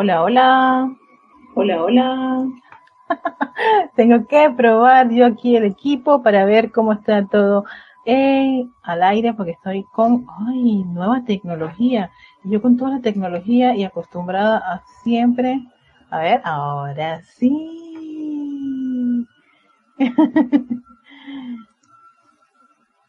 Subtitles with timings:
[0.00, 0.96] Hola, hola.
[1.56, 2.46] Hola, hola.
[3.96, 7.64] Tengo que probar yo aquí el equipo para ver cómo está todo
[8.84, 12.12] al aire porque estoy con ay, nueva tecnología.
[12.44, 15.62] Yo con toda la tecnología y acostumbrada a siempre.
[16.10, 19.26] A ver, ahora sí.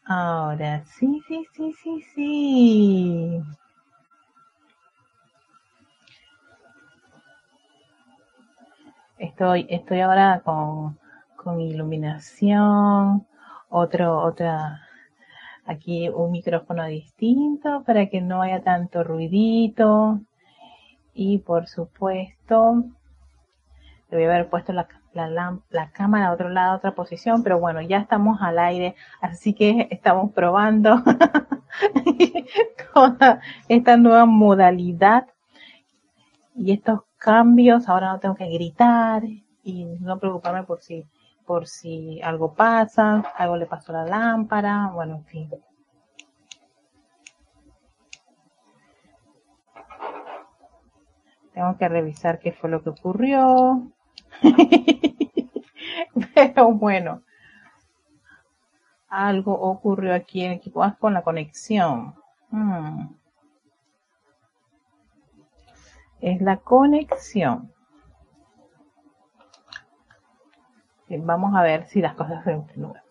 [0.06, 3.40] ahora sí, sí, sí, sí, sí.
[9.20, 10.98] Estoy, estoy ahora con,
[11.36, 13.26] con iluminación,
[13.68, 14.80] otro, otra,
[15.66, 20.20] aquí un micrófono distinto para que no haya tanto ruidito.
[21.12, 22.84] Y por supuesto,
[24.10, 27.82] debe haber puesto la, la, la cámara a otro lado, a otra posición, pero bueno,
[27.82, 30.96] ya estamos al aire, así que estamos probando
[32.94, 35.26] toda esta nueva modalidad
[36.56, 39.22] y estos cambios, ahora no tengo que gritar
[39.62, 41.06] y no preocuparme por si,
[41.46, 45.50] por si algo pasa, algo le pasó a la lámpara, bueno, en fin.
[51.52, 53.92] Tengo que revisar qué fue lo que ocurrió.
[56.34, 57.22] Pero bueno,
[59.08, 62.14] algo ocurrió aquí en equipo con la conexión.
[62.50, 63.19] Hmm
[66.20, 67.70] es la conexión.
[71.08, 73.02] Vamos a ver si las cosas se entienden.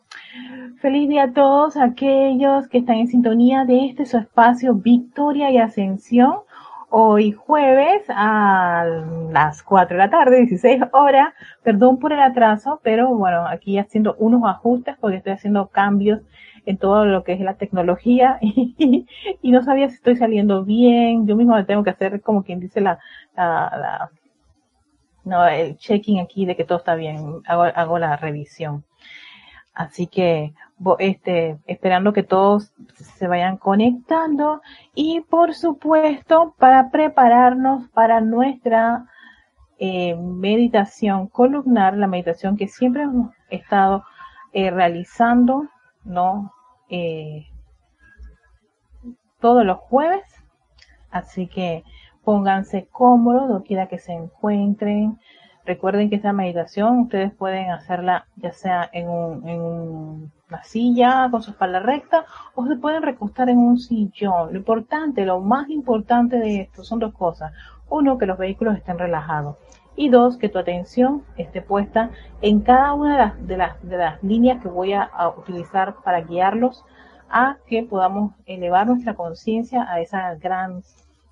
[0.80, 5.58] Feliz día a todos aquellos que están en sintonía de este su espacio Victoria y
[5.58, 6.36] Ascensión.
[6.90, 8.86] Hoy jueves a
[9.32, 11.34] las 4 de la tarde, 16 horas.
[11.62, 16.22] Perdón por el atraso, pero bueno, aquí haciendo unos ajustes porque estoy haciendo cambios
[16.70, 19.08] en todo lo que es la tecnología y,
[19.42, 21.26] no sabía si estoy saliendo bien.
[21.26, 23.00] Yo mismo tengo que hacer como quien dice la,
[23.36, 24.12] la,
[25.24, 27.42] no, el checking aquí de que todo está bien.
[27.48, 28.84] Hago, hago la revisión.
[29.74, 30.54] Así que
[31.00, 34.62] este, esperando que todos se vayan conectando
[34.94, 39.06] y por supuesto para prepararnos para nuestra
[39.80, 44.04] eh, meditación columnar, la meditación que siempre hemos estado
[44.54, 45.68] eh, realizando,
[46.04, 46.52] ¿no?
[46.90, 47.48] Eh,
[49.40, 50.24] todos los jueves.
[51.12, 51.84] Así que
[52.24, 55.20] pónganse cómodos, donde quiera que se encuentren.
[55.66, 61.80] Recuerden que esta meditación ustedes pueden hacerla ya sea en, una silla con su espalda
[61.80, 64.52] recta o se pueden recostar en un sillón.
[64.52, 67.52] Lo importante, lo más importante de esto son dos cosas.
[67.90, 69.58] Uno, que los vehículos estén relajados.
[70.00, 72.12] Y dos, que tu atención esté puesta
[72.42, 76.86] en cada una de las, de las, líneas que voy a, utilizar para guiarlos
[77.30, 80.84] a que podamos elevar nuestra conciencia a esa gran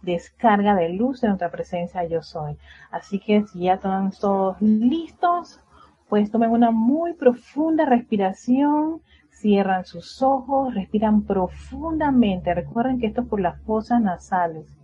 [0.02, 2.58] descarga de luz de nuestra presencia yo soy.
[2.92, 5.62] Así que si ya están todos listos,
[6.10, 9.02] pues tomen una muy profunda respiración,
[9.32, 12.54] cierran sus ojos, respiran profundamente.
[12.54, 14.77] Recuerden que esto es por las fosas nasales.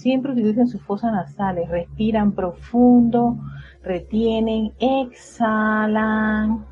[0.00, 3.36] Siempre utilicen sus fosas nasales, respiran profundo,
[3.82, 6.64] retienen, exhalan,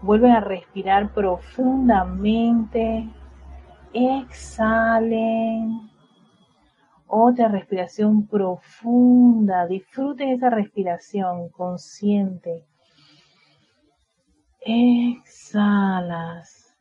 [0.00, 3.10] vuelven a respirar profundamente,
[3.92, 5.90] exhalen.
[7.08, 12.64] Otra respiración profunda, disfruten esa respiración consciente.
[14.60, 15.18] Exhalas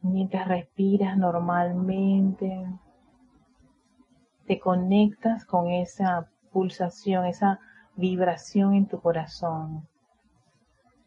[0.04, 2.68] mientras respiras normalmente
[4.48, 7.60] te conectas con esa pulsación, esa
[7.96, 9.88] vibración en tu corazón.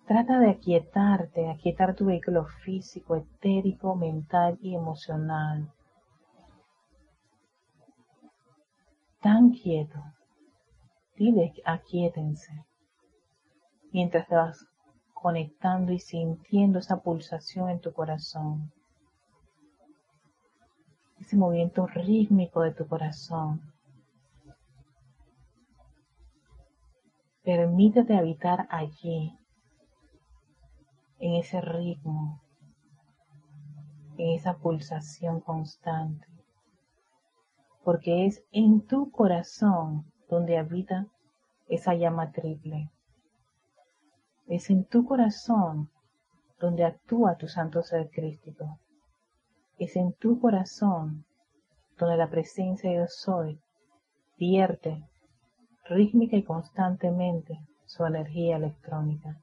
[0.07, 5.73] Trata de aquietarte, aquietar tu vehículo físico, etérico, mental y emocional.
[9.23, 9.99] Tan quieto.
[11.17, 12.67] Dile, aquietense.
[13.93, 14.67] Mientras te vas
[15.15, 18.73] conectando y sintiendo esa pulsación en tu corazón
[21.31, 23.61] ese movimiento rítmico de tu corazón.
[27.45, 29.39] Permítete habitar allí,
[31.21, 32.43] en ese ritmo,
[34.19, 36.27] en esa pulsación constante,
[37.85, 41.07] porque es en tu corazón donde habita
[41.69, 42.91] esa llama triple.
[44.49, 45.93] Es en tu corazón
[46.59, 48.81] donde actúa tu santo ser crístico.
[49.81, 51.25] Es en tu corazón
[51.99, 53.59] donde la presencia de Dios soy
[54.37, 55.03] vierte
[55.87, 59.41] rítmica y constantemente su energía electrónica.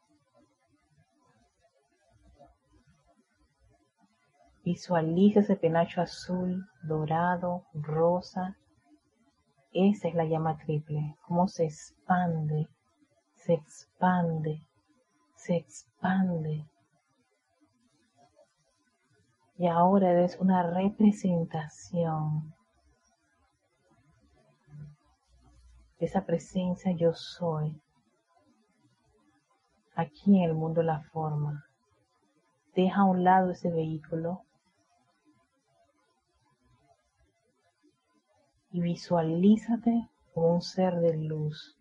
[4.63, 8.57] Visualiza ese penacho azul, dorado, rosa,
[9.73, 12.67] Esa es la llama triple, cómo se expande,
[13.33, 14.61] se expande,
[15.35, 16.63] se expande.
[19.59, 22.53] Y ahora eres una representación
[25.99, 27.81] de esa presencia yo soy
[29.95, 31.65] aquí en el mundo la forma.
[32.75, 34.43] Deja a un lado ese vehículo
[38.69, 41.79] y visualízate como un ser de luz.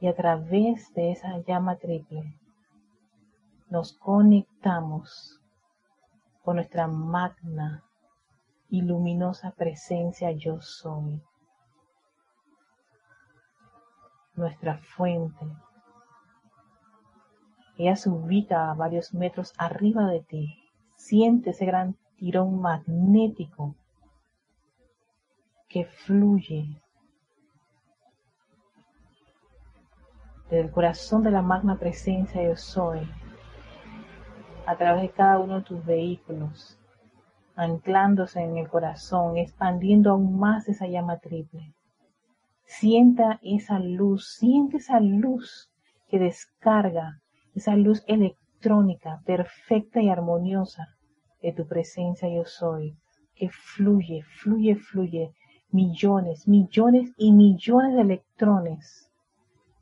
[0.00, 2.41] Y a través de esa llama triple
[3.72, 5.40] nos conectamos
[6.42, 7.82] con nuestra magna
[8.68, 11.22] y luminosa presencia yo soy.
[14.34, 15.46] Nuestra fuente.
[17.78, 20.54] Ella se ubica a varios metros arriba de ti.
[20.94, 23.74] Siente ese gran tirón magnético
[25.70, 26.78] que fluye
[30.50, 33.10] del corazón de la magna presencia yo soy
[34.66, 36.78] a través de cada uno de tus vehículos,
[37.56, 41.74] anclándose en el corazón, expandiendo aún más esa llama triple.
[42.64, 45.70] Sienta esa luz, siente esa luz
[46.08, 47.20] que descarga,
[47.54, 50.88] esa luz electrónica perfecta y armoniosa
[51.42, 52.96] de tu presencia yo soy,
[53.34, 55.34] que fluye, fluye, fluye,
[55.70, 59.10] millones, millones y millones de electrones,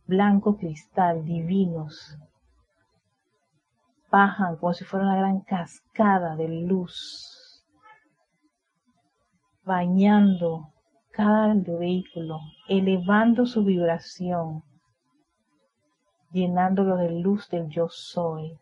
[0.07, 2.17] blanco cristal, divinos,
[4.11, 7.65] bajan como si fuera una gran cascada de luz,
[9.65, 10.73] bañando
[11.11, 14.63] cada vehículo, elevando su vibración,
[16.33, 18.59] llenándolo de luz del yo soy.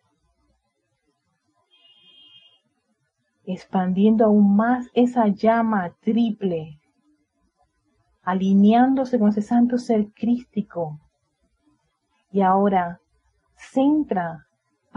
[3.52, 6.78] expandiendo aún más esa llama triple,
[8.22, 11.00] alineándose con ese santo ser crístico.
[12.30, 13.00] Y ahora
[13.56, 14.47] centra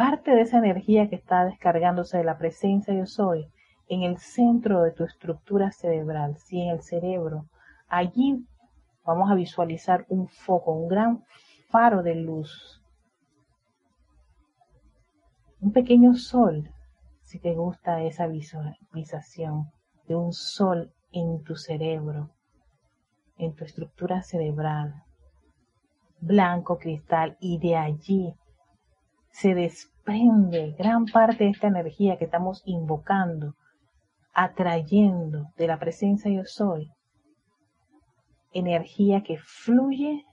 [0.02, 3.48] parte de esa energía que está descargándose de la presencia yo soy
[3.88, 7.46] en el centro de tu estructura cerebral, si en el cerebro.
[7.88, 8.44] Allí
[9.06, 11.24] vamos a visualizar un foco, un gran
[11.70, 12.82] faro de luz,
[15.60, 16.72] un pequeño sol
[17.22, 19.72] si te gusta esa visualización
[20.08, 22.32] de un sol en tu cerebro,
[23.38, 25.04] en tu estructura cerebral,
[26.20, 28.34] blanco cristal, y de allí
[29.30, 29.54] se
[30.04, 33.56] desprende gran parte de esta energía que estamos invocando,
[34.34, 36.90] atrayendo de la presencia yo soy,
[38.52, 40.26] energía que fluye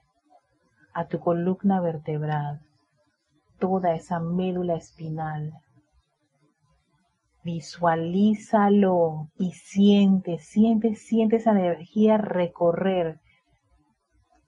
[0.93, 2.61] a tu columna vertebral,
[3.59, 5.53] toda esa médula espinal,
[7.41, 13.21] Visualízalo y siente, siente, siente esa energía recorrer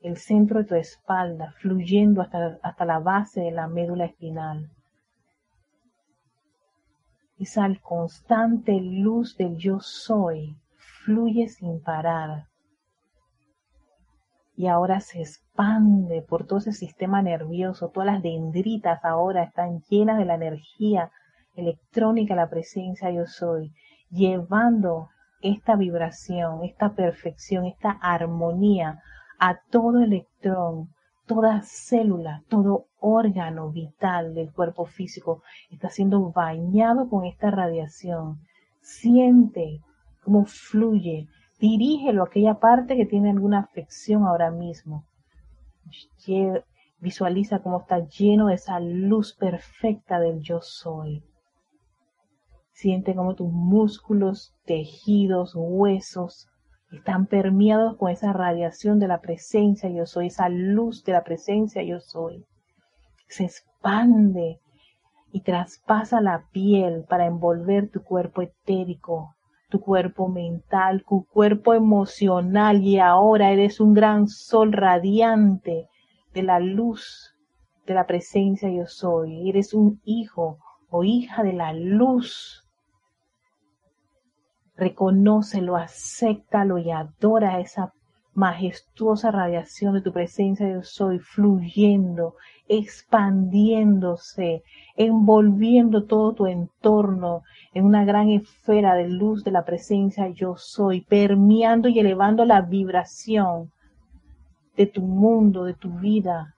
[0.01, 4.69] el centro de tu espalda, fluyendo hasta, hasta la base de la médula espinal.
[7.41, 12.45] Esa constante luz del yo soy fluye sin parar.
[14.55, 17.89] Y ahora se expande por todo ese sistema nervioso.
[17.89, 21.09] Todas las dendritas ahora están llenas de la energía
[21.55, 23.73] electrónica la presencia yo soy,
[24.11, 25.09] llevando
[25.41, 29.01] esta vibración, esta perfección, esta armonía
[29.39, 30.90] a todo electrón,
[31.33, 38.41] toda célula, todo órgano vital del cuerpo físico está siendo bañado con esta radiación.
[38.81, 39.79] Siente
[40.25, 45.05] cómo fluye, dirígelo a aquella parte que tiene alguna afección ahora mismo.
[46.99, 51.23] Visualiza cómo está lleno de esa luz perfecta del yo soy.
[52.73, 56.49] Siente como tus músculos, tejidos, huesos
[56.91, 61.83] están permeados con esa radiación de la presencia yo soy, esa luz de la presencia
[61.83, 62.45] yo soy.
[63.27, 64.59] Se expande
[65.31, 69.35] y traspasa la piel para envolver tu cuerpo etérico,
[69.69, 75.87] tu cuerpo mental, tu cuerpo emocional y ahora eres un gran sol radiante
[76.33, 77.35] de la luz
[77.87, 79.49] de la presencia yo soy.
[79.49, 80.57] Eres un hijo
[80.89, 82.60] o hija de la luz
[84.81, 87.93] reconócelo, acéptalo y adora esa
[88.33, 92.33] majestuosa radiación de tu presencia yo soy, fluyendo,
[92.67, 94.63] expandiéndose,
[94.95, 97.43] envolviendo todo tu entorno
[97.75, 102.61] en una gran esfera de luz de la presencia yo soy, permeando y elevando la
[102.61, 103.71] vibración
[104.75, 106.55] de tu mundo, de tu vida,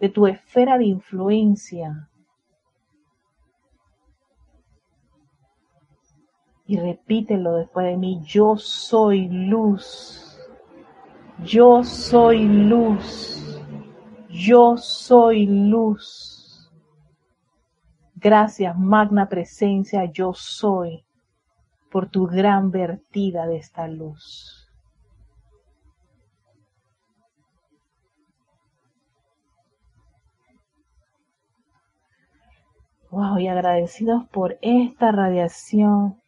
[0.00, 2.08] de tu esfera de influencia,
[6.66, 10.38] Y repítelo después de mí, yo soy luz.
[11.44, 13.62] Yo soy luz.
[14.28, 16.36] Yo soy luz.
[18.18, 21.04] Gracias, magna presencia, yo soy,
[21.90, 24.66] por tu gran vertida de esta luz.
[33.10, 36.20] Wow, y agradecidos por esta radiación.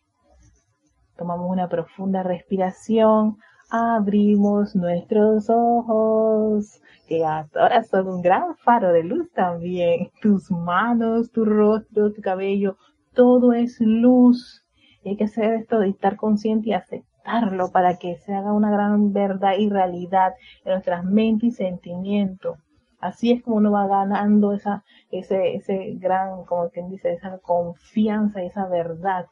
[1.19, 3.39] Tomamos una profunda respiración,
[3.71, 10.13] abrimos nuestros ojos, que ahora son un gran faro de luz también.
[10.23, 12.77] Tus manos, tu rostro, tu cabello,
[13.15, 14.65] todo es luz.
[15.03, 18.71] Y hay que hacer esto de estar consciente y aceptarlo para que se haga una
[18.71, 20.35] gran verdad y realidad
[20.65, 22.59] en nuestras mentes y sentimientos.
[23.01, 28.43] Así es como uno va ganando esa, ese, ese gran, como quien dice, esa confianza,
[28.43, 29.27] esa verdad,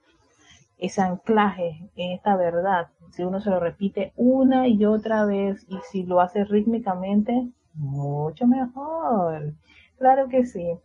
[0.78, 2.88] ese anclaje en esta verdad.
[3.10, 8.46] Si uno se lo repite una y otra vez y si lo hace rítmicamente, mucho
[8.46, 9.54] mejor.
[9.98, 10.78] Claro que sí.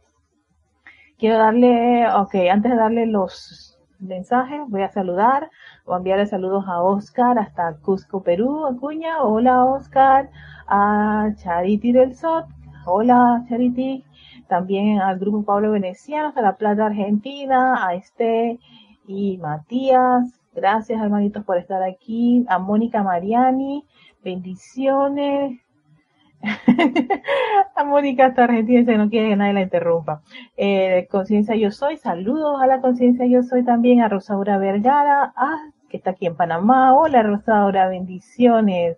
[1.17, 5.51] Quiero darle, ok, antes de darle los mensajes, voy a saludar,
[5.88, 9.21] a enviarle saludos a Oscar hasta Cusco, Perú, Acuña.
[9.24, 10.29] Hola Oscar,
[10.67, 12.45] a Charity del Sot,
[12.86, 14.03] Hola, Charity.
[14.48, 18.60] También al grupo Pablo Veneciano, a La Plata, Argentina, a Este
[19.39, 20.39] Matías.
[20.53, 22.46] Gracias, hermanitos, por estar aquí.
[22.50, 23.86] A Mónica Mariani,
[24.24, 25.60] bendiciones.
[27.75, 30.22] a Mónica hasta Argentina dice no quiere que nadie la interrumpa.
[30.58, 35.70] Eh, conciencia Yo Soy, saludos a la Conciencia Yo Soy también, a Rosaura Vergara, ah,
[35.89, 36.96] que está aquí en Panamá.
[36.96, 38.98] Hola Rosaura, bendiciones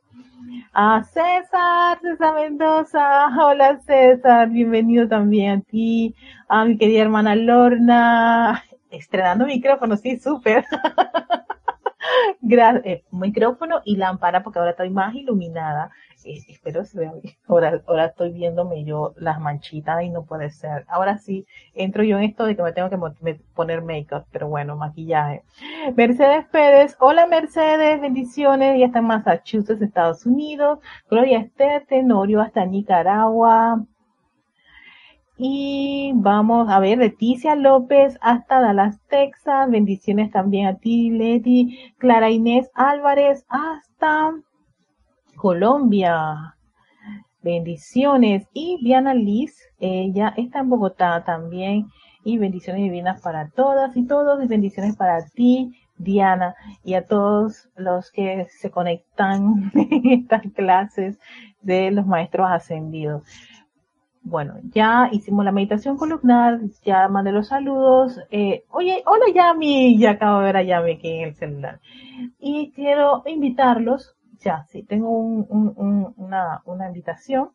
[0.73, 3.27] a César, César Mendoza.
[3.45, 6.15] Hola César, bienvenido también a ti,
[6.47, 8.63] a mi querida hermana Lorna.
[8.93, 10.65] Estrenando micrófono, sí, súper.
[12.55, 15.89] Eh, micrófono y lámpara porque ahora estoy más iluminada.
[16.23, 17.35] Eh, espero se vea bien.
[17.47, 20.85] Ahora, ahora estoy viéndome yo las manchitas y no puede ser.
[20.87, 24.75] Ahora sí, entro yo en esto de que me tengo que poner make-up, pero bueno,
[24.75, 25.43] maquillaje.
[25.95, 30.79] Mercedes Pérez, hola Mercedes, bendiciones, ya está en Massachusetts, Estados Unidos.
[31.09, 33.83] Gloria Esther Tenorio hasta Nicaragua.
[35.45, 39.69] Y vamos a ver, Leticia López hasta Dallas, Texas.
[39.69, 41.93] Bendiciones también a ti, Leti.
[41.97, 44.31] Clara Inés Álvarez hasta
[45.35, 46.55] Colombia.
[47.41, 48.47] Bendiciones.
[48.53, 51.87] Y Diana Liz, ella está en Bogotá también.
[52.23, 54.41] Y bendiciones divinas para todas y todos.
[54.41, 61.19] Y bendiciones para ti, Diana, y a todos los que se conectan en estas clases
[61.61, 63.23] de los maestros ascendidos.
[64.25, 68.19] Bueno, ya hicimos la meditación columnar, ya mandé los saludos.
[68.31, 71.81] Eh, oye, hola Yami, ya acabo de ver a Yami aquí en el celular.
[72.39, 77.49] Y quiero invitarlos, ya, sí, tengo una, una invitación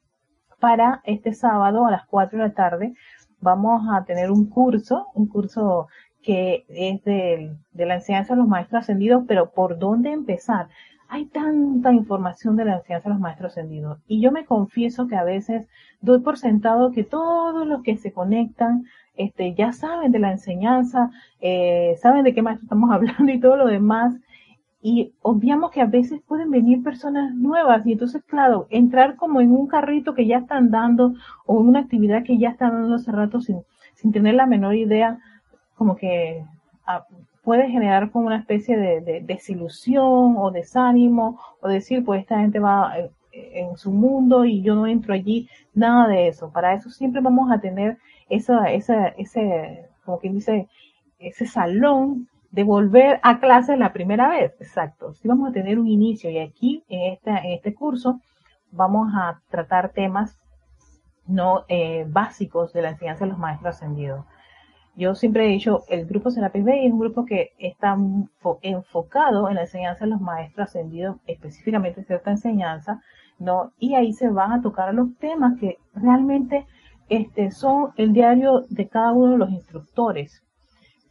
[0.60, 2.94] para este sábado a las 4 de la tarde.
[3.40, 5.88] Vamos a tener un curso, un curso
[6.22, 10.68] que es de la enseñanza de los maestros ascendidos, pero ¿por dónde empezar?
[11.08, 13.98] Hay tanta información de la enseñanza de los maestros ascendidos.
[14.06, 15.66] Y yo me confieso que a veces
[16.02, 18.84] doy por sentado que todos los que se conectan
[19.16, 21.10] este, ya saben de la enseñanza,
[21.40, 24.14] eh, saben de qué maestro estamos hablando y todo lo demás.
[24.80, 29.50] Y obviamos que a veces pueden venir personas nuevas y entonces, claro, entrar como en
[29.50, 31.14] un carrito que ya están dando
[31.46, 33.62] o en una actividad que ya están dando hace rato sin,
[33.94, 35.18] sin tener la menor idea,
[35.74, 36.44] como que
[36.86, 37.04] ah,
[37.48, 42.92] puede generar como una especie de, desilusión o desánimo o decir, pues esta gente va
[43.32, 46.52] en, su mundo y yo no entro allí, nada de eso.
[46.52, 47.96] Para eso siempre vamos a tener
[48.28, 50.68] esa, esa, ese, como quien dice,
[51.18, 54.52] ese salón de volver a clase la primera vez.
[54.60, 55.14] Exacto.
[55.14, 58.20] Sí vamos a tener un inicio y aquí en este, en este curso
[58.72, 60.38] vamos a tratar temas
[61.26, 64.26] no eh, básicos de la enseñanza de los maestros ascendidos.
[64.98, 67.96] Yo siempre he dicho, el grupo Serapis Bay es un grupo que está
[68.62, 73.00] enfocado en la enseñanza de los maestros ascendidos, específicamente cierta enseñanza,
[73.38, 73.70] ¿no?
[73.78, 76.66] Y ahí se van a tocar los temas que realmente
[77.08, 80.42] este, son el diario de cada uno de los instructores.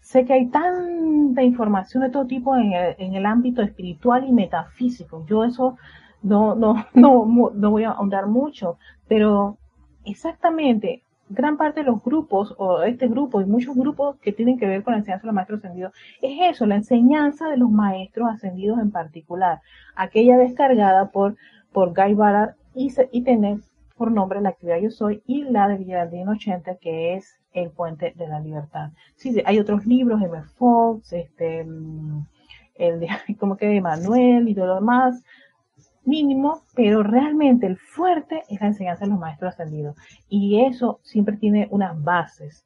[0.02, 4.34] Sé que hay tanta información de todo tipo en el, en el ámbito espiritual y
[4.34, 5.26] metafísico.
[5.28, 5.78] Yo eso
[6.22, 9.60] no, no, no, no voy a ahondar mucho, pero
[10.04, 14.68] exactamente gran parte de los grupos, o este grupo y muchos grupos que tienen que
[14.68, 18.30] ver con la enseñanza de los maestros ascendidos, es eso, la enseñanza de los maestros
[18.30, 19.62] ascendidos en particular,
[19.96, 21.36] aquella descargada por,
[21.72, 23.58] por Guy Ballard y, y tener
[23.98, 28.14] por nombre la actividad Yo Soy y la de Villaraldino 80, que es El Puente
[28.16, 28.92] de la Libertad.
[29.16, 30.44] Sí, hay otros libros, M.
[30.58, 32.26] Fox, este, mm,
[32.76, 33.08] el de,
[33.40, 35.24] como que de Manuel y todo lo demás,
[36.08, 39.96] mínimo, pero realmente el fuerte es la enseñanza de los maestros ascendidos.
[40.30, 42.66] Y eso siempre tiene unas bases.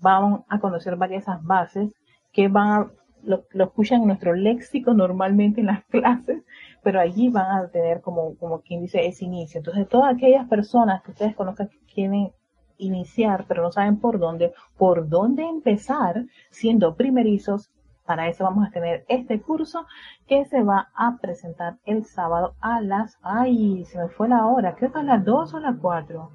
[0.00, 1.92] Vamos a conocer varias esas bases
[2.32, 2.90] que van a,
[3.24, 6.44] lo, lo, escuchan en nuestro léxico normalmente en las clases,
[6.82, 9.58] pero allí van a tener como, como quien dice ese inicio.
[9.58, 12.30] Entonces, todas aquellas personas que ustedes conozcan que quieren
[12.78, 17.70] iniciar, pero no saben por dónde, por dónde empezar siendo primerizos,
[18.08, 19.86] para eso vamos a tener este curso
[20.26, 24.74] que se va a presentar el sábado a las, ay, se me fue la hora,
[24.76, 26.30] creo que a las 2 o las 4.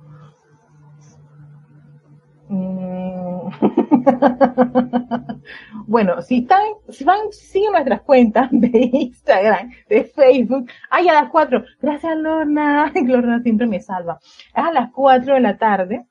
[2.50, 3.50] Mm.
[5.88, 11.30] bueno, si están, si van, siguen nuestras cuentas de Instagram, de Facebook, ay, a las
[11.32, 14.20] 4, gracias Lorna, Lorna siempre me salva,
[14.54, 16.06] a las 4 de la tarde,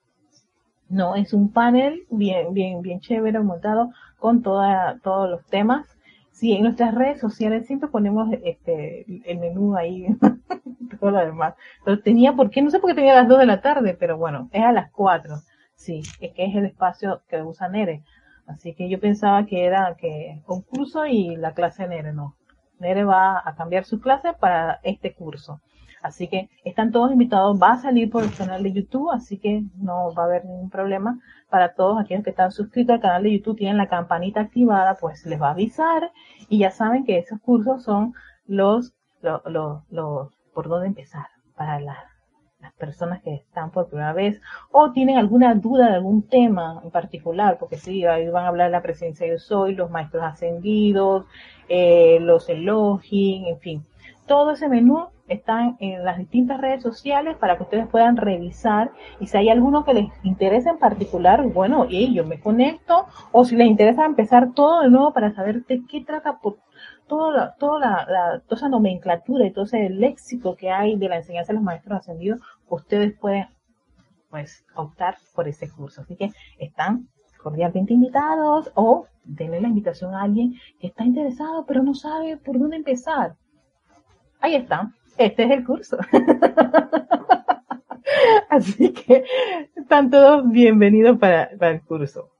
[0.88, 3.92] no, es un panel bien, bien, bien chévere montado
[4.22, 5.98] con toda, todos los temas.
[6.30, 10.06] Sí, en nuestras redes sociales siempre ponemos este, el menú ahí,
[11.00, 11.54] todo lo demás.
[11.84, 12.62] Pero tenía, ¿por qué?
[12.62, 14.70] No sé por qué tenía a las 2 de la tarde, pero bueno, es a
[14.70, 15.34] las 4.
[15.74, 18.04] Sí, es que es el espacio que usa Nere.
[18.46, 22.36] Así que yo pensaba que era que concurso y la clase Nere, no.
[22.78, 25.60] Nere va a cambiar su clase para este curso.
[26.02, 29.62] Así que están todos invitados, va a salir por el canal de YouTube, así que
[29.76, 31.20] no va a haber ningún problema.
[31.48, 35.24] Para todos aquellos que están suscritos al canal de YouTube, tienen la campanita activada, pues
[35.26, 36.10] les va a avisar.
[36.48, 38.14] Y ya saben que esos cursos son
[38.46, 41.98] los, los, los, por dónde empezar para las,
[42.60, 44.40] las personas que están por primera vez
[44.70, 48.68] o tienen alguna duda de algún tema en particular, porque sí, ahí van a hablar
[48.68, 51.26] de la presencia de soy, los maestros ascendidos,
[51.68, 53.86] eh, los elogios, en fin,
[54.26, 59.26] todo ese menú están en las distintas redes sociales para que ustedes puedan revisar y
[59.26, 63.56] si hay alguno que les interesa en particular, bueno, y yo me conecto o si
[63.56, 66.58] les interesa empezar todo de nuevo para saber de qué trata por
[67.06, 71.16] toda la, toda la, toda esa nomenclatura y todo ese léxico que hay de la
[71.16, 73.48] enseñanza de los maestros ascendidos, ustedes pueden
[74.30, 76.00] pues optar por ese curso.
[76.02, 77.08] Así que están
[77.42, 82.58] cordialmente invitados o denle la invitación a alguien que está interesado pero no sabe por
[82.58, 83.36] dónde empezar.
[84.40, 85.98] Ahí está este es el curso.
[88.48, 89.24] Así que
[89.76, 92.30] están todos bienvenidos para, el curso.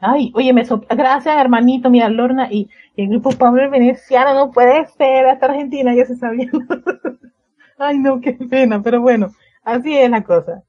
[0.00, 5.26] Ay, oye, me gracias hermanito, mira, Lorna y, el grupo Pablo Veneciano no puede ser
[5.26, 6.50] hasta Argentina, ya se sabía.
[7.78, 9.32] Ay, no, qué pena, pero bueno,
[9.62, 10.62] así es la cosa.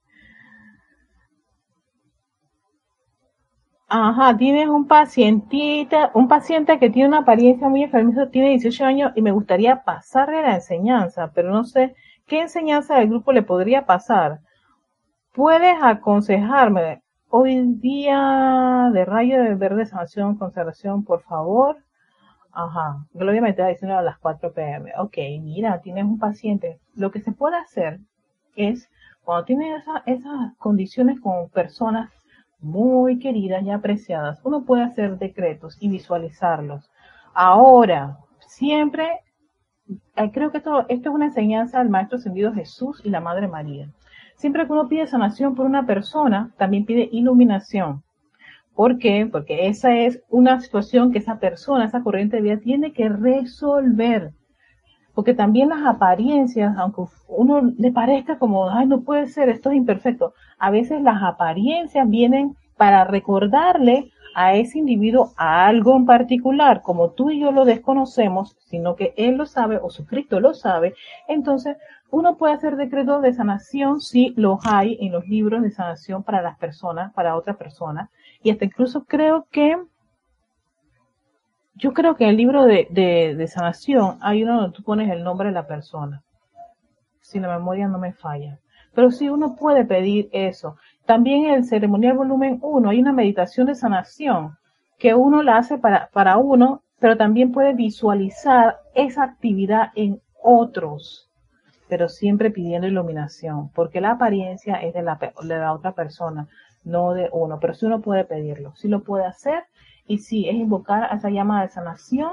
[3.89, 9.11] Ajá, tienes un pacientita, un paciente que tiene una apariencia muy enfermiza, tiene 18 años
[9.15, 11.95] y me gustaría pasarle la enseñanza, pero no sé
[12.25, 14.41] qué enseñanza del grupo le podría pasar.
[15.33, 21.77] ¿Puedes aconsejarme hoy día de rayo de verde sanación, conservación, por favor?
[22.51, 24.91] Ajá, Gloria me está diciendo a las 4 pm.
[24.99, 26.81] Ok, mira, tienes un paciente.
[26.93, 28.01] Lo que se puede hacer
[28.57, 28.89] es,
[29.23, 32.11] cuando tienes esas condiciones con personas
[32.59, 36.89] muy queridas y apreciadas, uno puede hacer decretos y visualizarlos.
[37.33, 39.21] Ahora, siempre,
[40.15, 43.89] eh, creo que esto, es una enseñanza del Maestro Ascendido Jesús y la Madre María.
[44.35, 48.03] Siempre que uno pide sanación por una persona, también pide iluminación.
[48.75, 49.27] ¿Por qué?
[49.31, 54.33] Porque esa es una situación que esa persona, esa corriente de vida tiene que resolver.
[55.17, 59.77] Porque también las apariencias, aunque uno le parezca como, ay, no puede ser, esto es
[59.77, 67.13] imperfecto, a veces las apariencias vienen para recordarle a ese individuo algo en particular, como
[67.13, 70.93] tú y yo lo desconocemos, sino que él lo sabe o su Cristo lo sabe,
[71.27, 71.77] entonces
[72.11, 76.43] uno puede hacer decretos de sanación si los hay en los libros de sanación para
[76.43, 78.11] las personas, para otra persona,
[78.43, 79.77] y hasta incluso creo que
[81.77, 85.23] yo creo que en el libro de, de, sanación hay uno donde tú pones el
[85.23, 86.23] nombre de la persona.
[87.21, 88.59] Si la memoria no me falla.
[88.93, 90.77] Pero sí uno puede pedir eso.
[91.05, 94.57] También en el ceremonial volumen 1 hay una meditación de sanación
[94.97, 101.29] que uno la hace para, para uno, pero también puede visualizar esa actividad en otros,
[101.87, 106.47] pero siempre pidiendo iluminación, porque la apariencia es de la, de la otra persona,
[106.83, 109.65] no de uno, pero sí uno puede pedirlo, sí lo puede hacer
[110.07, 112.31] y sí, es invocar a esa llama de sanación,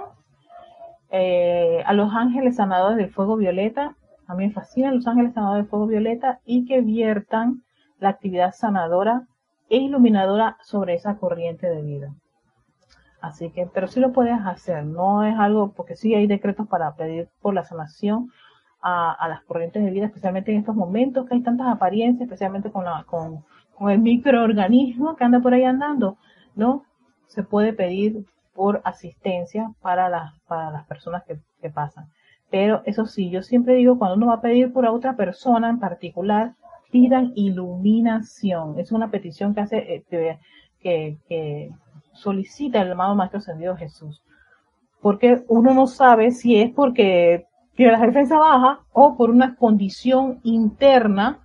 [1.11, 3.97] eh, a los ángeles sanadores del fuego violeta.
[4.27, 7.63] A mí me fascinan los ángeles sanadores del fuego violeta y que viertan
[7.99, 9.27] la actividad sanadora
[9.69, 12.15] e iluminadora sobre esa corriente de vida.
[13.21, 16.95] Así que, pero sí lo puedes hacer, no es algo, porque sí hay decretos para
[16.95, 18.31] pedir por la sanación
[18.83, 22.85] a, las corrientes de vida, especialmente en estos momentos que hay tantas apariencias, especialmente con,
[22.85, 23.43] la, con,
[23.75, 26.19] con el microorganismo que anda por ahí andando,
[26.55, 26.85] ¿no?
[27.27, 32.07] Se puede pedir por asistencia para las, para las personas que, que pasan.
[32.51, 35.81] Pero eso sí, yo siempre digo, cuando uno va a pedir por otra persona en
[35.81, 36.55] particular,
[36.95, 38.79] pidan iluminación.
[38.79, 40.39] Es una petición que hace, eh,
[40.81, 41.71] que, que,
[42.13, 44.23] solicita el amado Maestro Ascendido Jesús.
[45.01, 50.39] Porque uno no sabe si es porque tiene la defensa baja o por una condición
[50.45, 51.41] interna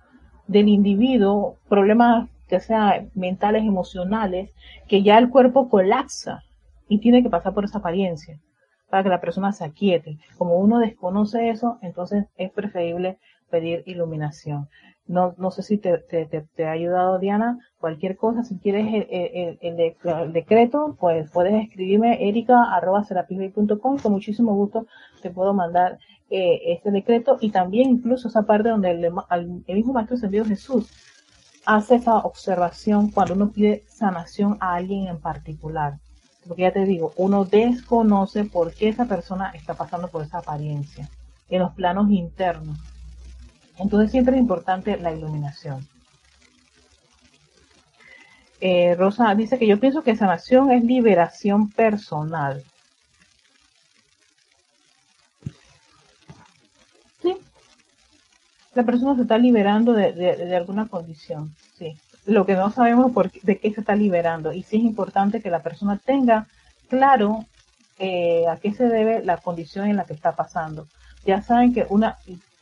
[0.46, 4.50] del individuo, problemas que sean mentales, emocionales,
[4.88, 6.42] que ya el cuerpo colapsa
[6.88, 8.38] y tiene que pasar por esa apariencia
[8.90, 10.18] para que la persona se aquiete.
[10.36, 14.68] Como uno desconoce eso, entonces es preferible pedir iluminación.
[15.06, 17.58] No, no sé si te, te, te, ha ayudado Diana.
[17.78, 23.98] Cualquier cosa, si quieres el, el, el, decreto, pues puedes escribirme erica.com.
[23.98, 24.86] Con muchísimo gusto
[25.22, 29.92] te puedo mandar eh, este decreto y también incluso esa parte donde el, el mismo
[29.92, 30.88] Maestro Ascendido Jesús
[31.76, 36.00] hace esa observación cuando uno pide sanación a alguien en particular.
[36.46, 41.08] Porque ya te digo, uno desconoce por qué esa persona está pasando por esa apariencia
[41.48, 42.76] en los planos internos.
[43.78, 45.86] Entonces siempre es importante la iluminación.
[48.60, 52.64] Eh, Rosa dice que yo pienso que sanación es liberación personal.
[58.74, 61.54] La persona se está liberando de, de alguna condición.
[61.76, 64.52] Sí lo que no sabemos por de qué se está liberando.
[64.52, 66.46] Y sí es importante que la persona tenga
[66.88, 67.44] claro
[67.98, 70.86] eh, a qué se debe la condición en la que está pasando.
[71.24, 72.18] Ya saben que una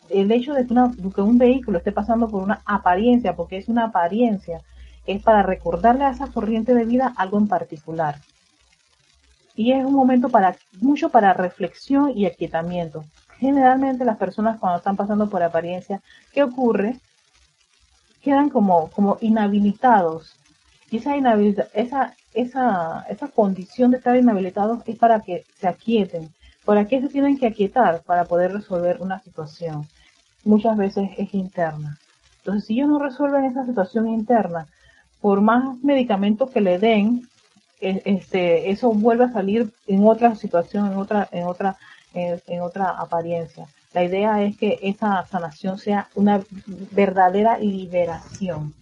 [0.09, 0.75] el hecho de que,
[1.15, 4.63] que un vehículo esté pasando por una apariencia, porque es una apariencia,
[5.07, 8.17] es para recordarle a esa corriente de vida algo en particular.
[9.55, 13.05] Y es un momento para mucho para reflexión y aquietamiento.
[13.39, 16.01] Generalmente las personas cuando están pasando por apariencia,
[16.33, 16.99] ¿qué ocurre?
[18.23, 20.35] quedan como, como inhabilitados.
[20.91, 21.17] Y esa,
[21.75, 26.29] esa, esa, esa condición de estar inhabilitados es para que se aquieten.
[26.65, 28.03] ¿Para qué se tienen que aquietar?
[28.03, 29.87] Para poder resolver una situación.
[30.45, 31.99] Muchas veces es interna.
[32.39, 34.67] Entonces, si ellos no resuelven esa situación interna,
[35.21, 37.29] por más medicamentos que le den,
[37.81, 41.77] e, este, eso vuelve a salir en otra situación, en otra, en otra,
[42.15, 43.67] en otra apariencia.
[43.93, 46.43] La idea es que esa sanación sea una
[46.93, 48.75] verdadera liberación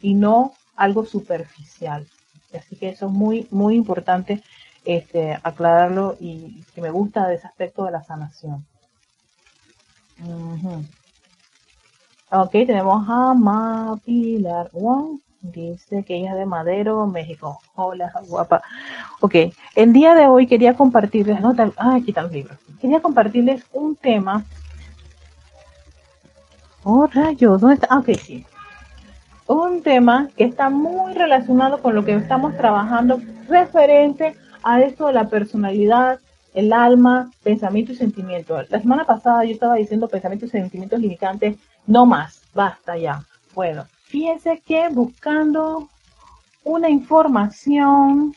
[0.00, 2.06] y no algo superficial.
[2.52, 4.42] Así que eso es muy, muy importante
[4.84, 8.66] este, aclararlo y que me gusta de ese aspecto de la sanación.
[12.30, 15.23] Ok, tenemos a Mapilar Wong.
[15.44, 17.60] Dice que ella es de Madero, México.
[17.74, 18.62] Hola, guapa.
[19.20, 19.34] Ok,
[19.74, 22.58] el día de hoy quería compartirles, no, ah, aquí están los libros.
[22.80, 24.42] Quería compartirles un tema.
[26.82, 27.88] Oh, rayos, ¿dónde está?
[27.90, 28.46] Ah, ok, sí.
[29.46, 35.12] Un tema que está muy relacionado con lo que estamos trabajando referente a esto de
[35.12, 36.20] la personalidad,
[36.54, 38.62] el alma, pensamiento y sentimiento.
[38.70, 43.22] La semana pasada yo estaba diciendo pensamientos y sentimientos limitantes, no más, basta ya.
[43.54, 45.88] Bueno, Fíjense que buscando
[46.62, 48.32] una información,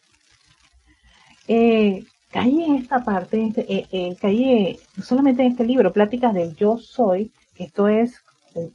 [1.48, 6.56] eh, caí en esta parte, este, eh, eh, caí solamente en este libro, Pláticas del
[6.56, 8.16] Yo Soy, esto es
[8.56, 8.72] el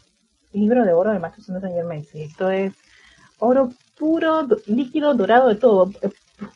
[0.53, 2.73] libro de oro de Maestro Señor Saint esto es
[3.41, 5.91] oro puro, líquido dorado de todo,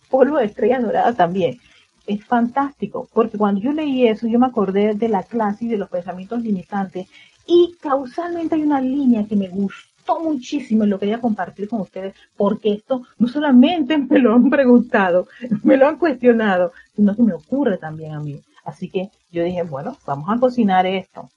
[0.08, 1.58] polvo de estrellas doradas también.
[2.06, 5.78] Es fantástico, porque cuando yo leí eso, yo me acordé de la clase y de
[5.78, 7.08] los pensamientos limitantes,
[7.48, 12.14] y causalmente hay una línea que me gusta muchísimo y lo quería compartir con ustedes
[12.36, 15.28] porque esto no solamente me lo han preguntado,
[15.62, 18.40] me lo han cuestionado, sino que me ocurre también a mí.
[18.64, 21.28] Así que yo dije, bueno, vamos a cocinar esto.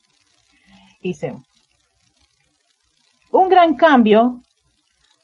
[1.02, 1.36] Hice
[3.32, 4.42] un gran cambio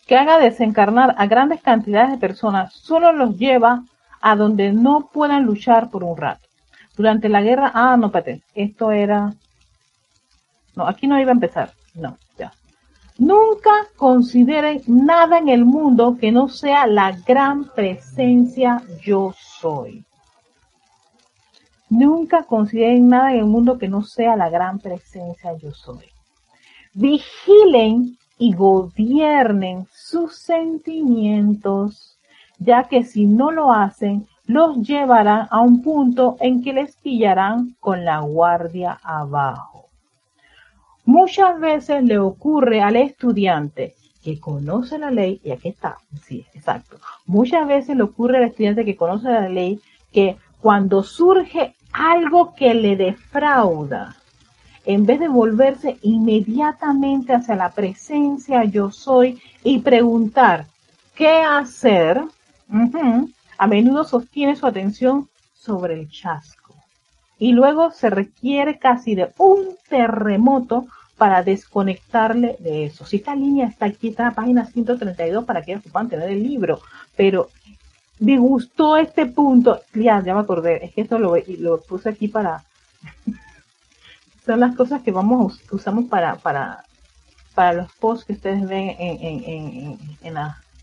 [0.05, 3.84] que haga desencarnar a grandes cantidades de personas solo los lleva
[4.21, 6.47] a donde no puedan luchar por un rato.
[6.95, 9.34] Durante la guerra, ah, no, pate, esto era,
[10.75, 12.17] no, aquí no iba a empezar, no,
[13.17, 20.04] Nunca consideren nada en el mundo que no sea la gran presencia yo soy.
[21.89, 26.06] Nunca consideren nada en el mundo que no sea la gran presencia yo soy.
[26.93, 32.19] Vigilen y gobiernen sus sentimientos,
[32.60, 37.75] ya que si no lo hacen, los llevarán a un punto en que les pillarán
[37.80, 39.74] con la guardia abajo.
[41.05, 46.97] Muchas veces le ocurre al estudiante que conoce la ley, y aquí está, sí, exacto.
[47.27, 49.79] Muchas veces le ocurre al estudiante que conoce la ley
[50.11, 54.15] que cuando surge algo que le defrauda,
[54.83, 60.65] en vez de volverse inmediatamente hacia la presencia yo soy y preguntar
[61.13, 62.21] qué hacer,
[63.57, 66.75] a menudo sostiene su atención sobre el chasco.
[67.37, 70.87] Y luego se requiere casi de un terremoto
[71.17, 73.06] para desconectarle de eso.
[73.06, 76.43] Si esta línea está aquí, está en la página 132 para que puedan tener el
[76.43, 76.82] libro,
[77.15, 77.49] pero
[78.19, 82.28] me gustó este punto, ya, ya me acordé, es que esto lo, lo puse aquí
[82.28, 82.63] para,
[84.45, 86.84] son las cosas que vamos, usamos para, para,
[87.54, 90.36] para los posts que ustedes ven en, en, en, en,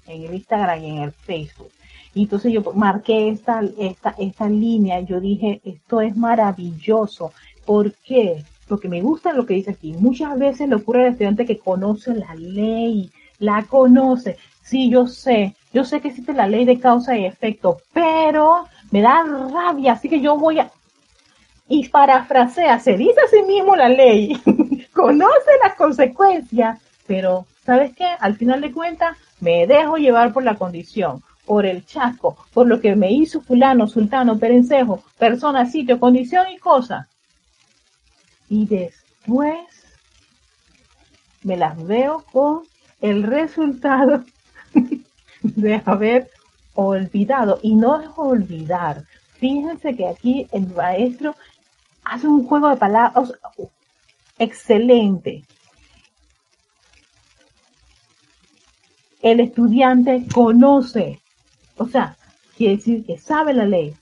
[0.07, 1.71] en el Instagram y en el Facebook.
[2.15, 7.33] Y entonces yo marqué esta, esta, esta línea, yo dije, esto es maravilloso.
[7.65, 8.45] ¿Por qué?
[8.73, 9.93] Porque me gusta lo que dice aquí.
[9.93, 14.39] Muchas veces le ocurre al estudiante que conoce la ley, la conoce.
[14.63, 19.03] Sí, yo sé, yo sé que existe la ley de causa y efecto, pero me
[19.03, 20.71] da rabia, así que yo voy a...
[21.69, 24.41] Y parafrasea, se dice a sí mismo la ley,
[24.95, 28.07] conoce las consecuencias, pero ¿sabes qué?
[28.21, 32.81] Al final de cuentas, me dejo llevar por la condición, por el chasco, por lo
[32.81, 37.07] que me hizo fulano, sultano, perencejo, persona, sitio, condición y cosa.
[38.53, 39.67] Y después
[41.43, 42.65] me las veo con
[43.01, 44.27] el resultado
[45.43, 46.31] de haber
[46.75, 47.59] olvidado.
[47.63, 49.07] Y no es olvidar.
[49.39, 51.35] Fíjense que aquí el maestro
[52.05, 53.33] hace un juego de palabras
[54.39, 55.45] excelente.
[59.23, 61.23] El estudiante conoce,
[61.79, 62.19] o sea,
[62.59, 63.97] quiere decir que sabe la ley,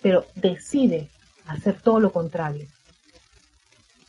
[0.00, 1.10] pero decide
[1.46, 2.66] hacer todo lo contrario.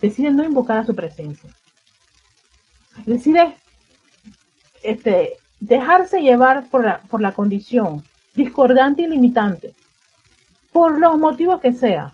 [0.01, 1.49] Decide no invocar a su presencia.
[3.05, 3.55] Decide
[4.83, 9.73] este, dejarse llevar por la, por la condición discordante y limitante,
[10.71, 12.13] por los motivos que sea.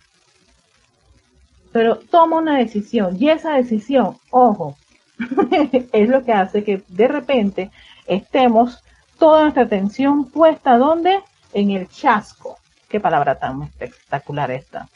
[1.71, 4.77] Pero toma una decisión y esa decisión, ojo,
[5.91, 7.71] es lo que hace que de repente
[8.05, 8.83] estemos
[9.17, 11.19] toda nuestra atención puesta ¿dónde?
[11.53, 12.57] En el chasco.
[12.87, 14.87] Qué palabra tan espectacular esta.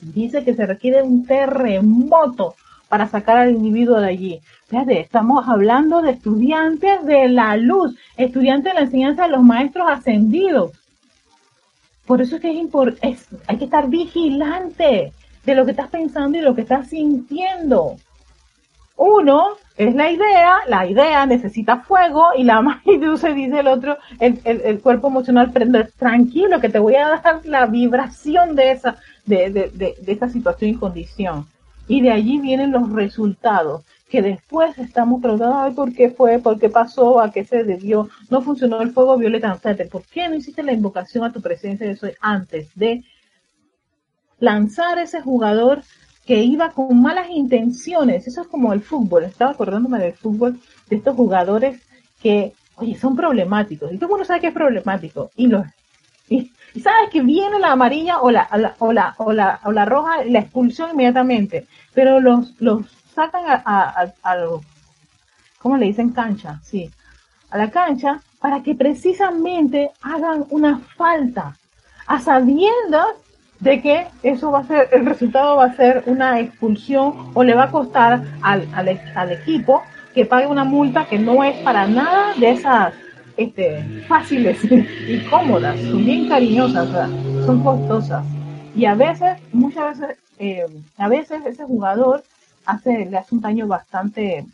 [0.00, 2.54] Dice que se requiere un terremoto
[2.88, 4.40] para sacar al individuo de allí.
[4.68, 9.88] Fíjate, estamos hablando de estudiantes de la luz, estudiantes de la enseñanza de los maestros
[9.88, 10.72] ascendidos.
[12.06, 12.68] Por eso es que
[13.02, 15.12] es, hay que estar vigilante
[15.44, 17.96] de lo que estás pensando y lo que estás sintiendo.
[18.96, 23.96] Uno es la idea, la idea necesita fuego y la magia se dice el otro,
[24.18, 29.50] el, cuerpo emocional prende tranquilo que te voy a dar la vibración de esa, de,
[29.50, 31.46] de, de, esa situación y condición.
[31.88, 36.38] Y de allí vienen los resultados que después estamos preguntando, ¿por qué fue?
[36.38, 37.20] ¿Por qué pasó?
[37.20, 38.08] ¿A qué se debió?
[38.28, 39.58] No funcionó el fuego violeta.
[39.90, 43.04] ¿Por qué no hiciste la invocación a tu presencia de soy antes de
[44.38, 45.82] lanzar ese jugador
[46.26, 48.26] que iba con malas intenciones?
[48.26, 49.24] Eso es como el fútbol.
[49.24, 51.80] Estaba acordándome del fútbol, de estos jugadores
[52.20, 53.92] que, oye, son problemáticos.
[53.92, 55.30] Y todo el mundo sabe que es problemático.
[55.36, 55.64] Y los
[56.78, 60.38] sabes que viene la amarilla o la, o la, o la, o la, roja, la
[60.38, 61.66] expulsión inmediatamente.
[61.94, 64.36] Pero los, los sacan a, a, a,
[65.58, 66.10] ¿cómo le dicen?
[66.10, 66.90] Cancha, sí.
[67.50, 71.56] A la cancha para que precisamente hagan una falta.
[72.06, 73.08] A sabiendas
[73.60, 77.54] de que eso va a ser, el resultado va a ser una expulsión o le
[77.54, 79.82] va a costar al, al, al equipo
[80.14, 82.94] que pague una multa que no es para nada de esas
[83.40, 86.90] este, fáciles y cómodas, son bien cariñosas,
[87.46, 88.22] son costosas.
[88.74, 90.66] Y a veces, muchas veces, eh,
[90.98, 92.22] a veces ese jugador
[92.66, 94.44] hace, le hace un daño bastante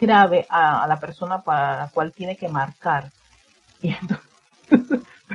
[0.00, 3.10] grave a, la persona para la cual tiene que marcar.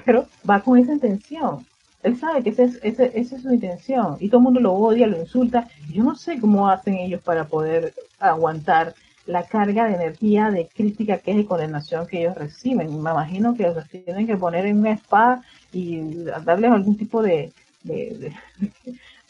[0.06, 1.64] pero va con esa intención.
[2.02, 5.06] Él sabe que esa es, esa es su intención y todo el mundo lo odia,
[5.06, 5.68] lo insulta.
[5.92, 8.96] Yo no sé cómo hacen ellos para poder aguantar
[9.28, 12.88] la carga de energía, de crítica, que es de condenación que ellos reciben.
[12.92, 16.02] Me imagino que los tienen que poner en una spa y
[16.46, 17.52] darles algún tipo de,
[17.84, 18.34] de,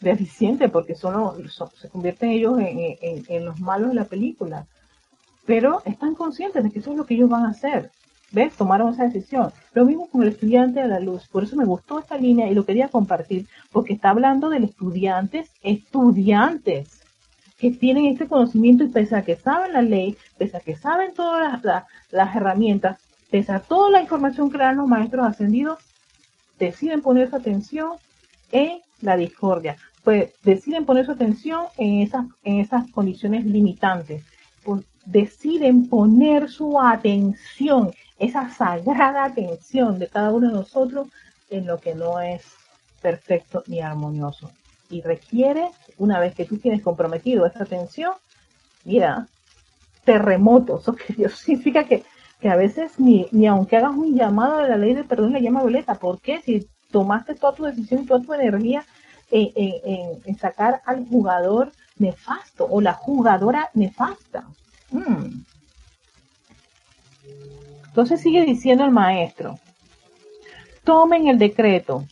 [0.02, 1.34] eficiente, porque son,
[1.76, 4.66] se convierten ellos en, en, los malos de la película.
[5.44, 7.90] Pero están conscientes de que eso es lo que ellos van a hacer.
[8.30, 8.54] ¿Ves?
[8.54, 9.52] Tomaron esa decisión.
[9.72, 11.26] Lo mismo con el estudiante de la luz.
[11.28, 15.50] Por eso me gustó esta línea y lo quería compartir, porque está hablando de estudiantes,
[15.62, 16.97] estudiantes
[17.58, 21.12] que tienen este conocimiento y pese a que saben la ley, pese a que saben
[21.12, 21.62] todas
[22.12, 25.78] las, herramientas, pese a toda la información que dan los maestros ascendidos,
[26.58, 27.92] deciden poner su atención
[28.52, 34.24] en la discordia, pues deciden poner su atención en esas, en esas condiciones limitantes,
[34.62, 41.08] pues deciden poner su atención, esa sagrada atención de cada uno de nosotros
[41.50, 42.44] en lo que no es
[43.02, 44.50] perfecto ni armonioso
[44.90, 48.12] y requiere, una vez que tú tienes comprometido esa atención,
[48.84, 49.26] mira,
[50.04, 52.04] terremotos, o que Dios significa que
[52.40, 55.42] que a veces ni, ni aunque hagas un llamado de la ley de perdón le
[55.42, 55.94] llama violeta.
[55.94, 56.40] ¿Por qué?
[56.40, 58.84] Si tomaste toda tu decisión, toda tu energía
[59.30, 64.46] en, sacar al jugador nefasto o la jugadora nefasta.
[64.90, 65.42] Mm.
[67.88, 69.58] Entonces sigue diciendo el maestro,
[70.84, 72.04] tomen el decreto.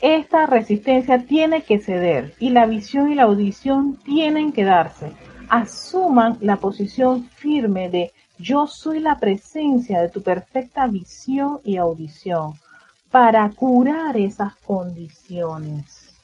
[0.00, 5.12] Esta resistencia tiene que ceder y la visión y la audición tienen que darse.
[5.50, 12.54] Asuman la posición firme de yo soy la presencia de tu perfecta visión y audición
[13.10, 16.14] para curar esas condiciones.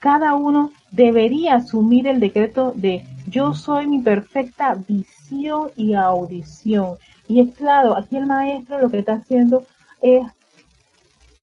[0.00, 6.96] Cada uno debería asumir el decreto de yo soy mi perfecta visión y audición.
[7.28, 9.64] Y es claro, aquí el maestro lo que está haciendo
[10.00, 10.26] es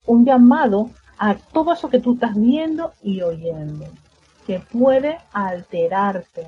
[0.05, 3.85] un llamado a todo eso que tú estás viendo y oyendo,
[4.47, 6.47] que puede alterarte,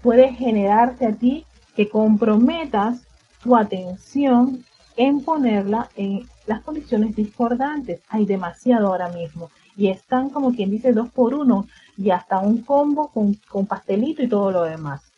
[0.00, 3.02] puede generarte a ti que comprometas
[3.42, 4.64] tu atención
[4.96, 8.00] en ponerla en las condiciones discordantes.
[8.08, 9.50] Hay demasiado ahora mismo.
[9.76, 11.66] Y están como quien dice dos por uno
[11.98, 15.02] y hasta un combo con, pastelito y todo lo demás.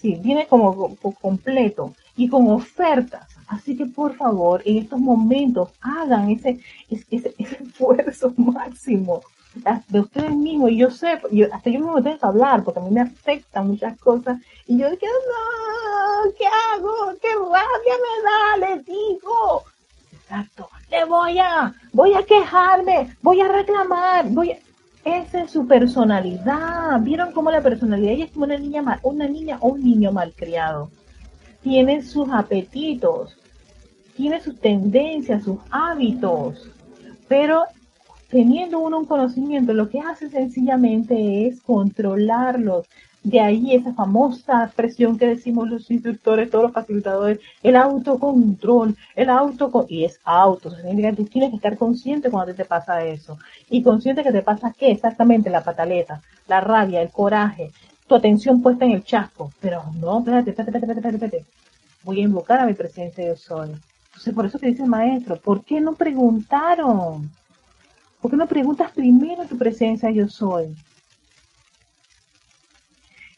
[0.00, 3.28] Sí, viene como, completo y con ofertas.
[3.50, 9.22] Así que por favor, en estos momentos hagan ese, ese, esfuerzo máximo
[9.88, 10.70] de ustedes mismos.
[10.70, 11.20] Y yo sé,
[11.52, 14.38] hasta yo mismo tengo que hablar porque a mí me afectan muchas cosas.
[14.68, 16.94] Y yo digo, no, ¿qué hago?
[17.20, 18.68] ¿Qué rabia me da?
[18.68, 19.64] Les digo.
[20.12, 20.68] Exacto.
[20.88, 24.58] Le voy a, voy a quejarme, voy a reclamar, voy a...
[25.04, 27.00] Esa es su personalidad.
[27.00, 30.12] ¿Vieron cómo la personalidad ella es como una niña, mal, una niña o un niño
[30.12, 30.90] malcriado?
[31.62, 33.39] Tiene sus apetitos,
[34.20, 36.70] tiene sus tendencias, sus hábitos,
[37.26, 37.62] pero
[38.28, 42.86] teniendo uno un conocimiento, lo que hace sencillamente es controlarlos,
[43.22, 49.30] de ahí esa famosa expresión que decimos los instructores, todos los facilitadores, el autocontrol, el
[49.30, 53.38] auto y es auto, significa tienes que estar consciente cuando te pasa eso.
[53.70, 57.70] Y consciente que te pasa qué, exactamente la pataleta, la rabia, el coraje,
[58.06, 59.50] tu atención puesta en el chasco.
[59.60, 61.50] Pero no, espérate, espérate, espérate, espérate, espérate.
[62.02, 63.70] Voy a invocar a mi presencia yo soy.
[64.20, 67.30] Entonces, por eso te dice el maestro, ¿por qué no preguntaron?
[68.20, 70.76] ¿Por qué no preguntas primero tu presencia yo soy?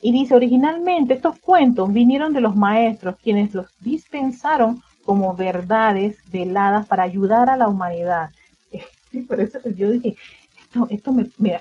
[0.01, 6.85] Y dice, originalmente estos cuentos vinieron de los maestros, quienes los dispensaron como verdades veladas
[6.89, 8.31] para ayudar a la humanidad.
[9.13, 10.17] Y por eso yo dije,
[10.61, 11.61] esto, esto me, me,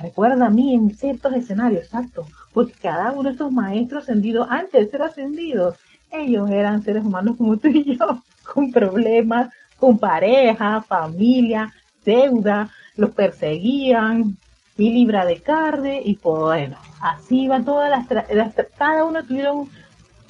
[0.00, 4.82] recuerda a mí en ciertos escenarios, exacto, porque cada uno de estos maestros ascendidos, antes
[4.82, 5.76] de ser ascendidos,
[6.10, 8.22] ellos eran seres humanos como tú y yo,
[8.54, 11.72] con problemas, con pareja, familia,
[12.04, 14.36] deuda, los perseguían,
[14.76, 19.68] mi libra de carne y bueno, así va todas las, cada uno tuvieron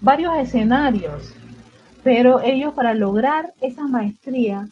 [0.01, 1.35] varios escenarios,
[2.03, 4.69] pero ellos para lograr esa maestría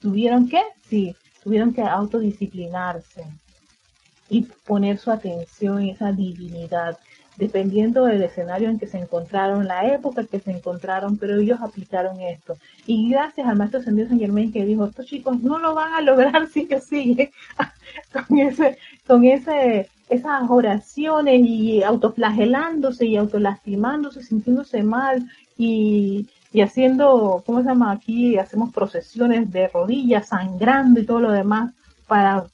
[0.00, 3.24] tuvieron que, sí, tuvieron que autodisciplinarse
[4.28, 6.98] y poner su atención en esa divinidad
[7.36, 11.60] dependiendo del escenario en que se encontraron, la época en que se encontraron, pero ellos
[11.60, 12.56] aplicaron esto.
[12.86, 16.00] Y gracias al maestro Ascendido San Germain que dijo, estos chicos no lo van a
[16.00, 17.30] lograr si que siguen
[18.12, 27.42] con ese, con ese, esas oraciones y autoflagelándose y autolastimándose, sintiéndose mal y, y haciendo,
[27.44, 27.92] ¿cómo se llama?
[27.92, 31.72] Aquí hacemos procesiones de rodillas, sangrando y todo lo demás
[32.06, 32.46] para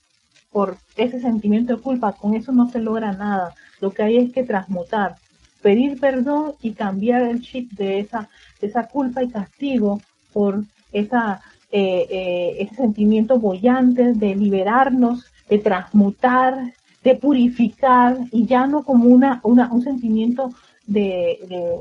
[0.53, 3.55] por ese sentimiento de culpa, con eso no se logra nada.
[3.83, 5.16] Lo que hay es que transmutar,
[5.61, 8.29] pedir perdón y cambiar el chip de esa,
[8.61, 10.01] esa culpa y castigo
[10.33, 11.40] por esa,
[11.73, 19.07] eh, eh, ese sentimiento bollante de liberarnos, de transmutar, de purificar y ya no como
[19.07, 20.53] una, una un sentimiento
[20.87, 21.79] de, de,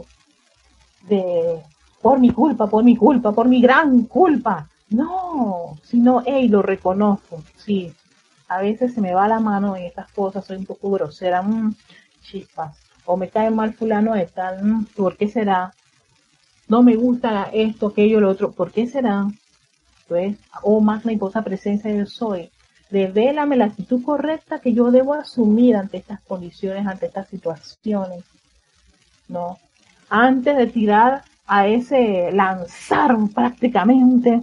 [1.08, 1.62] de
[2.02, 4.68] por mi culpa, por mi culpa, por mi gran culpa.
[4.90, 7.94] No, sino, hey, lo reconozco, sí,
[8.52, 11.74] a veces se me va la mano en estas cosas, soy un poco grosera, mmm,
[12.22, 15.74] chispas, o me cae mal fulano de tal, mmm, ¿por qué será?
[16.68, 19.26] No me gusta esto, aquello, lo otro, ¿por qué será?
[20.10, 22.52] Pues, oh magna y cosa presencia yo soy,
[22.92, 28.26] revélame la actitud correcta que yo debo asumir ante estas condiciones, ante estas situaciones,
[29.30, 29.60] ¿no?
[30.10, 34.42] Antes de tirar a ese lanzar prácticamente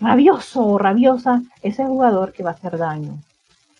[0.00, 3.18] rabioso o rabiosa ese jugador que va a hacer daño.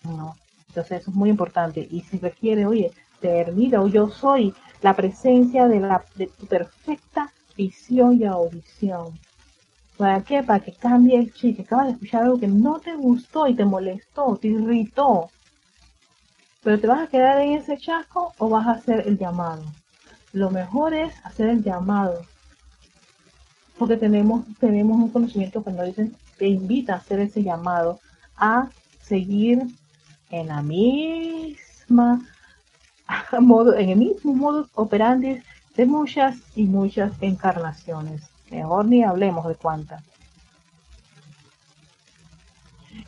[0.03, 0.35] ¿No?
[0.69, 1.87] Entonces eso es muy importante.
[1.89, 7.31] Y si requiere, oye, termina o yo soy la presencia de, la, de tu perfecta
[7.55, 9.17] visión y audición.
[9.97, 10.41] ¿Para qué?
[10.43, 13.53] Para que cambie el chip, que acabas de escuchar algo que no te gustó y
[13.53, 15.29] te molestó, te irritó.
[16.63, 19.63] Pero te vas a quedar en ese chasco o vas a hacer el llamado.
[20.31, 22.25] lo mejor es hacer el llamado.
[23.77, 27.99] Porque tenemos, tenemos un conocimiento cuando dicen, te invita a hacer ese llamado
[28.35, 28.69] a
[29.01, 29.67] seguir
[30.33, 32.21] en la misma
[33.39, 35.41] modo, en el mismo modo operandi
[35.75, 38.23] de muchas y muchas encarnaciones.
[38.49, 40.03] Mejor ni hablemos de cuántas.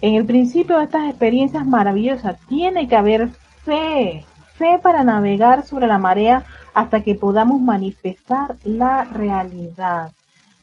[0.01, 3.29] En el principio de estas experiencias maravillosas tiene que haber
[3.63, 4.23] fe,
[4.55, 10.11] fe para navegar sobre la marea hasta que podamos manifestar la realidad,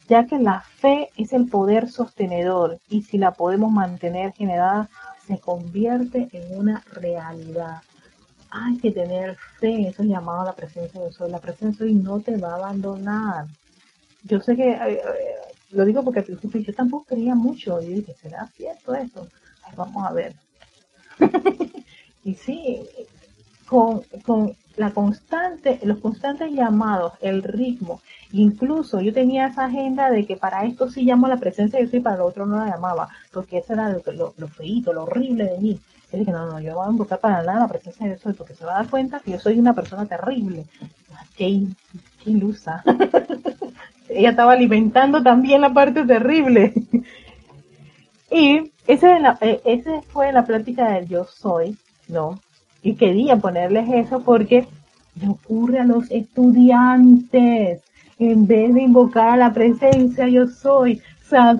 [0.07, 4.89] ya que la fe es el poder sostenedor y si la podemos mantener generada,
[5.27, 7.81] se convierte en una realidad.
[8.49, 11.29] Hay que tener fe, eso es llamado a la presencia de Dios.
[11.29, 13.47] La presencia de Dios no te va a abandonar.
[14.23, 15.01] Yo sé que, eh, eh,
[15.71, 19.27] lo digo porque al principio yo tampoco creía mucho y dije, ¿será cierto esto?
[19.75, 20.35] vamos a ver.
[22.23, 22.87] y sí,
[23.67, 28.01] con, con la constante, los constantes llamados, el ritmo,
[28.31, 31.93] incluso yo tenía esa agenda de que para esto sí llamo la presencia de Dios
[31.93, 35.45] y para lo otro no la llamaba, porque eso era lo, lo, feíto, lo horrible
[35.45, 35.79] de mí.
[36.11, 38.55] Yo dije, no, no, yo voy a invocar para nada la presencia de Dios porque
[38.55, 40.65] se va a dar cuenta que yo soy una persona terrible.
[41.35, 41.63] Qué,
[42.23, 42.83] qué ilusa.
[44.09, 46.73] Ella estaba alimentando también la parte terrible.
[48.31, 52.39] y ese, eh, ese fue la plática del yo soy, ¿no?
[52.83, 54.67] Y quería ponerles eso porque
[55.19, 57.81] le ocurre a los estudiantes.
[58.19, 61.01] En vez de invocar a la presencia yo soy,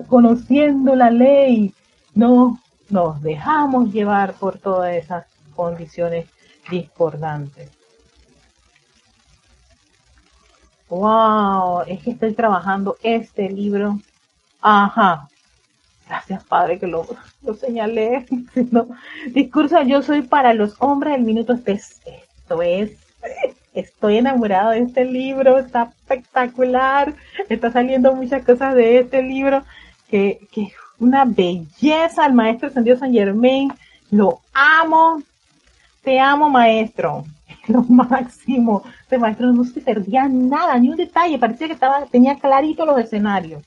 [0.08, 1.74] conociendo la ley,
[2.14, 2.60] no
[2.90, 6.26] nos dejamos llevar por todas esas condiciones
[6.70, 7.70] discordantes.
[10.88, 13.98] Wow, es que estoy trabajando este libro.
[14.60, 15.28] Ajá,
[16.06, 17.06] Gracias, Padre, que lo,
[17.42, 18.26] lo señalé.
[19.26, 21.54] discurso, yo soy para los hombres del minuto.
[21.64, 22.92] Esto es,
[23.72, 27.14] estoy enamorado de este libro, está espectacular.
[27.48, 29.64] Está saliendo muchas cosas de este libro,
[30.08, 32.26] que, que una belleza.
[32.26, 33.72] El maestro Santiago San Germain,
[34.10, 35.22] lo amo.
[36.02, 37.24] Te amo, maestro.
[37.66, 38.82] Lo máximo.
[39.00, 41.38] Este maestro no se perdía nada, ni un detalle.
[41.38, 43.62] Parecía que estaba, tenía clarito los escenarios.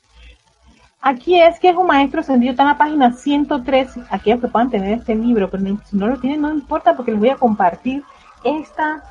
[1.02, 4.70] Aquí es que es un maestro ascendido, está en la página 103, aquellos que puedan
[4.70, 8.04] tener este libro, pero si no lo tienen no importa porque les voy a compartir
[8.44, 9.04] esta,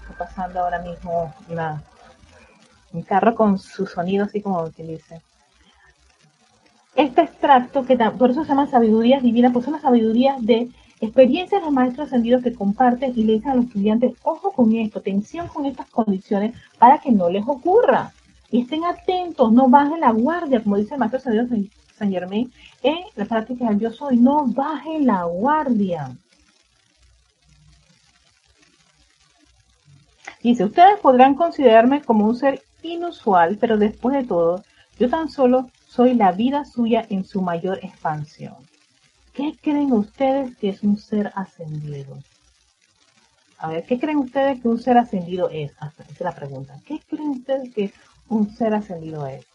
[0.00, 1.34] está pasando ahora mismo
[2.92, 5.20] un carro con su sonido así como lo utilice.
[6.94, 10.68] Este extracto, que por eso se llama sabidurías divinas, pues son las sabidurías de
[11.00, 14.74] experiencias de los maestros ascendidos que comparten y le dicen a los estudiantes, ojo con
[14.74, 18.12] esto, tensión con estas condiciones para que no les ocurra.
[18.50, 22.50] Estén atentos, no bajen la guardia, como dice el maestro San Germain
[22.82, 26.16] en la práctica del yo soy, no bajen la guardia.
[30.42, 34.62] Dice, ustedes podrán considerarme como un ser inusual, pero después de todo,
[34.98, 38.54] yo tan solo soy la vida suya en su mayor expansión.
[39.32, 42.16] ¿Qué creen ustedes que es un ser ascendido?
[43.58, 45.72] A ver, ¿qué creen ustedes que un ser ascendido es?
[45.72, 46.74] Esa es la pregunta.
[46.86, 47.92] ¿Qué creen ustedes que
[48.28, 49.46] un ser ascendido es.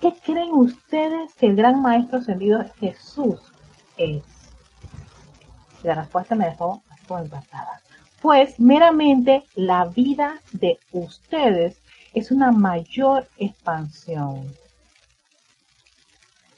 [0.00, 3.40] ¿Qué creen ustedes que el gran maestro ascendido Jesús
[3.96, 4.22] es?
[5.82, 7.80] La respuesta me dejó como impactada.
[8.20, 11.80] Pues meramente la vida de ustedes
[12.12, 14.52] es una mayor expansión.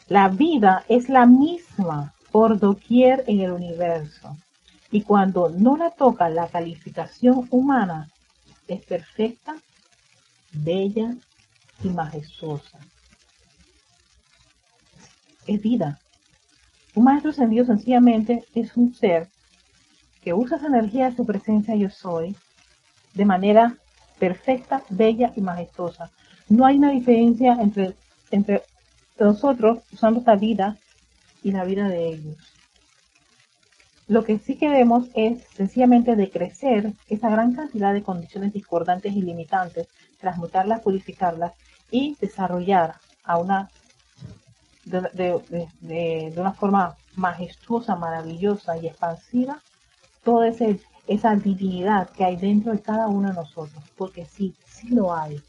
[0.09, 4.37] La vida es la misma por doquier en el universo.
[4.91, 8.09] Y cuando no la toca la calificación humana,
[8.67, 9.57] es perfecta,
[10.53, 11.15] bella
[11.83, 12.79] y majestuosa.
[15.47, 15.99] Es vida.
[16.95, 19.29] Un maestro ascendido sencillamente es un ser
[20.23, 22.37] que usa esa energía de su presencia yo soy
[23.15, 23.77] de manera
[24.19, 26.11] perfecta, bella y majestuosa.
[26.49, 27.95] No hay una diferencia entre,
[28.31, 28.63] entre
[29.19, 30.77] nosotros usando esta vida
[31.43, 32.37] y la vida de ellos.
[34.09, 39.87] Lo que sí queremos es sencillamente decrecer esa gran cantidad de condiciones discordantes y limitantes,
[40.19, 41.53] transmutarlas, purificarlas
[41.91, 43.71] y desarrollar a una
[44.85, 49.61] de, una forma majestuosa, maravillosa y expansiva
[50.25, 55.15] toda esa divinidad que hay dentro de cada uno de nosotros, porque sí, sí lo
[55.15, 55.41] hay.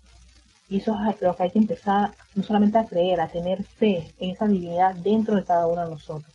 [0.70, 4.13] Y eso es lo que hay que empezar no solamente a creer, a tener fe
[4.20, 6.32] en esa divinidad dentro de cada uno de nosotros.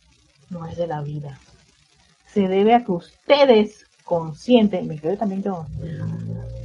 [0.50, 1.38] no es de la vida.
[2.26, 5.66] Se debe a que ustedes conscientes, me creo también yo,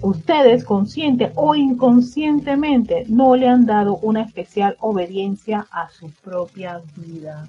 [0.02, 7.48] ustedes consciente o inconscientemente no le han dado una especial obediencia a su propia vida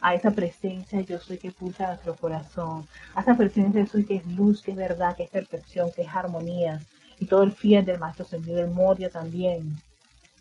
[0.00, 4.16] a esa presencia yo soy que pulsa nuestro corazón, a esa presencia yo soy que
[4.16, 6.80] es luz, que es verdad, que es perfección, que es armonía,
[7.18, 9.76] y todo el fiel del Maestro Señor del Moria también.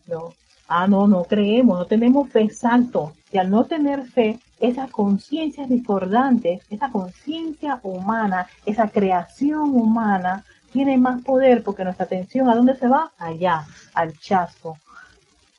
[0.08, 0.34] ¿no?
[0.70, 3.14] Ah, no, no creemos, no tenemos fe exacto.
[3.32, 10.98] Y al no tener fe, esas conciencias discordantes, esa conciencia humana, esa creación humana, tiene
[10.98, 13.12] más poder porque nuestra atención, ¿a dónde se va?
[13.18, 14.78] Allá, al chasco,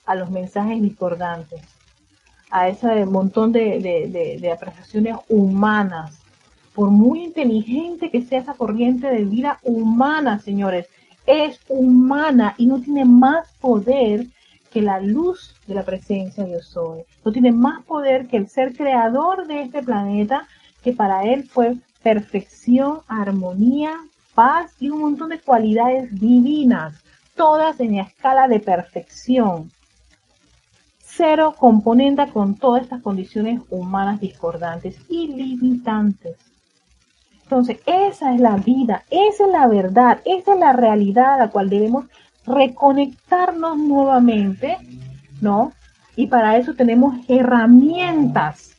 [0.06, 1.60] a los mensajes discordantes
[2.50, 6.18] a ese montón de, apreciaciones humanas.
[6.74, 10.86] Por muy inteligente que sea esa corriente de vida humana, señores,
[11.26, 14.26] es humana y no tiene más poder
[14.70, 17.02] que la luz de la presencia de Dios soy.
[17.24, 20.46] No tiene más poder que el ser creador de este planeta,
[20.82, 23.92] que para él fue perfección, armonía,
[24.34, 26.94] paz y un montón de cualidades divinas,
[27.34, 29.70] todas en la escala de perfección
[31.20, 36.36] cero componente con todas estas condiciones humanas discordantes y limitantes.
[37.42, 41.50] Entonces, esa es la vida, esa es la verdad, esa es la realidad a la
[41.50, 42.06] cual debemos
[42.54, 44.76] reconectarnos nuevamente,
[45.40, 45.72] ¿no?
[46.16, 48.76] Y para eso tenemos herramientas,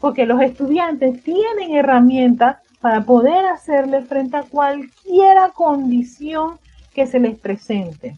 [0.00, 6.58] porque los estudiantes tienen herramientas para poder hacerle frente a cualquier condición
[6.92, 8.16] que se les presente.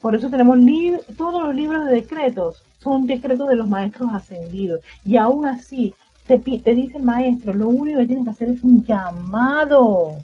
[0.00, 0.58] Por eso tenemos
[1.16, 4.80] todos los libros de decretos, son decretos de los maestros ascendidos.
[5.04, 5.94] Y aún así,
[6.26, 10.16] te, dice el maestro, lo único que tienes que hacer es un llamado.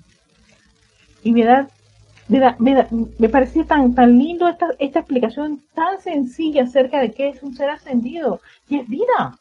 [1.22, 1.44] Y me
[2.28, 2.86] da, me,
[3.18, 7.54] me, parecía tan, tan lindo esta, esta explicación tan sencilla acerca de qué es un
[7.54, 8.40] ser ascendido.
[8.68, 9.38] Y es vida.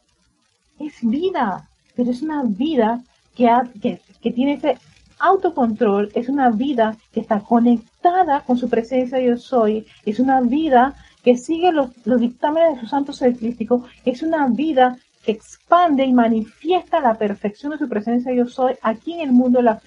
[0.79, 1.69] Es vida.
[1.95, 3.01] Pero es una vida
[3.35, 3.49] que,
[3.81, 4.77] que, que tiene ese
[5.19, 10.95] autocontrol, es una vida que está conectada con su presencia yo soy, es una vida
[11.23, 13.35] que sigue los, dictámenes de su santo ser
[14.05, 19.13] es una vida que expande y manifiesta la perfección de su presencia yo soy aquí
[19.13, 19.81] en el mundo de la,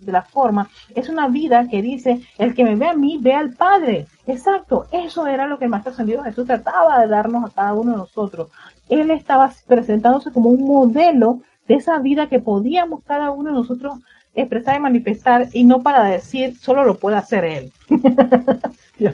[0.00, 0.68] de la forma.
[0.94, 4.06] Es una vida que dice, el que me ve a mí, ve al Padre.
[4.26, 7.92] Exacto, eso era lo que el Maestro Ascendido Jesús trataba de darnos a cada uno
[7.92, 8.48] de nosotros.
[8.88, 13.98] Él estaba presentándose como un modelo de esa vida que podíamos cada uno de nosotros
[14.34, 17.72] expresar y manifestar y no para decir solo lo puede hacer él.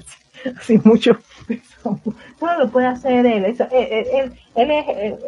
[0.59, 1.18] así, mucho.
[2.39, 3.45] Solo lo puede hacer él.
[3.45, 5.18] él, él, él, es, eh,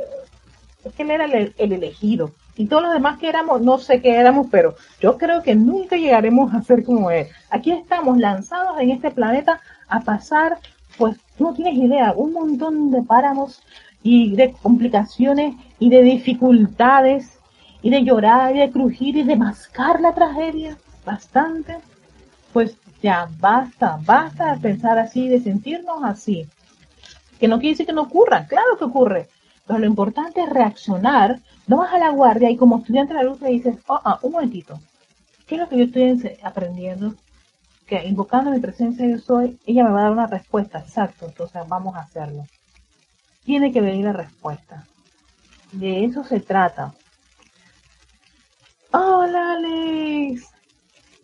[0.84, 2.32] es que él era el, elegido.
[2.59, 5.96] Y todos los demás que éramos, no sé qué éramos, pero yo creo que nunca
[5.96, 7.28] llegaremos a ser como él.
[7.50, 10.59] Aquí estamos lanzados en este planeta a pasar,
[10.98, 13.62] pues no tienes idea, un montón de páramos
[14.02, 17.38] y de complicaciones y de dificultades
[17.80, 21.76] y de llorar y de crujir y de mascar la tragedia bastante,
[22.52, 26.48] pues ya basta, basta de pensar así, de sentirnos así.
[27.38, 29.28] Que no quiere decir que no ocurra, claro que ocurre,
[29.69, 33.29] pero lo importante es reaccionar, no vas a la guardia y como estudiante de la
[33.29, 34.81] luz le dices, oh, ah, un momentito,
[35.47, 37.14] ¿qué es lo que yo estoy aprendiendo?
[37.87, 41.62] Que invocando mi presencia yo soy, ella me va a dar una respuesta, exacto, entonces
[41.69, 42.47] vamos a hacerlo.
[43.45, 44.87] Tiene que venir la respuesta.
[45.73, 46.95] De eso se trata.
[48.91, 50.49] Hola Alex.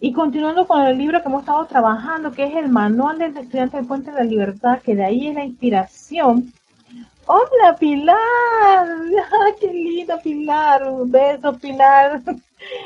[0.00, 3.78] Y continuando con el libro que hemos estado trabajando, que es el Manual del Estudiante
[3.78, 6.52] del Puente de la Libertad, que de ahí es la inspiración.
[7.26, 8.86] Hola Pilar,
[9.60, 12.20] qué lindo Pilar, un beso Pilar,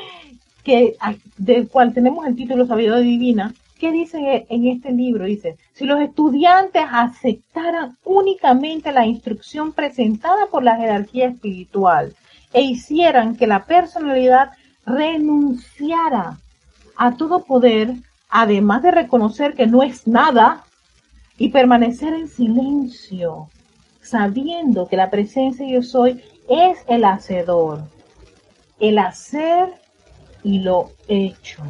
[0.63, 0.95] que,
[1.37, 3.53] del cual tenemos el título Sabiduría Divina.
[3.77, 5.25] ¿Qué dice en este libro?
[5.25, 12.15] Dice, si los estudiantes aceptaran únicamente la instrucción presentada por la jerarquía espiritual
[12.53, 14.51] e hicieran que la personalidad
[14.85, 16.37] renunciara
[16.95, 17.93] a todo poder,
[18.29, 20.63] además de reconocer que no es nada
[21.37, 23.49] y permanecer en silencio,
[24.09, 27.83] sabiendo que la presencia yo soy es el hacedor,
[28.79, 29.69] el hacer
[30.43, 31.63] y lo hecho.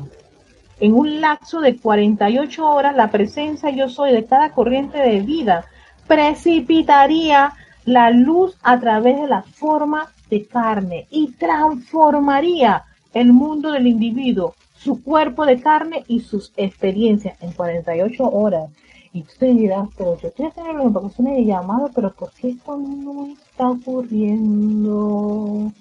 [0.79, 5.65] en un lapso de 48 horas la presencia yo soy de cada corriente de vida
[6.07, 7.53] precipitaría
[7.85, 12.83] la luz a través de la forma de carne y transformaría
[13.13, 18.69] el mundo del individuo, su cuerpo de carne y sus experiencias en 48 horas.
[19.11, 23.27] Te dirás, pero yo estoy haciendo las invocaciones de llamado, pero ¿por qué esto no
[23.27, 25.71] está ocurriendo?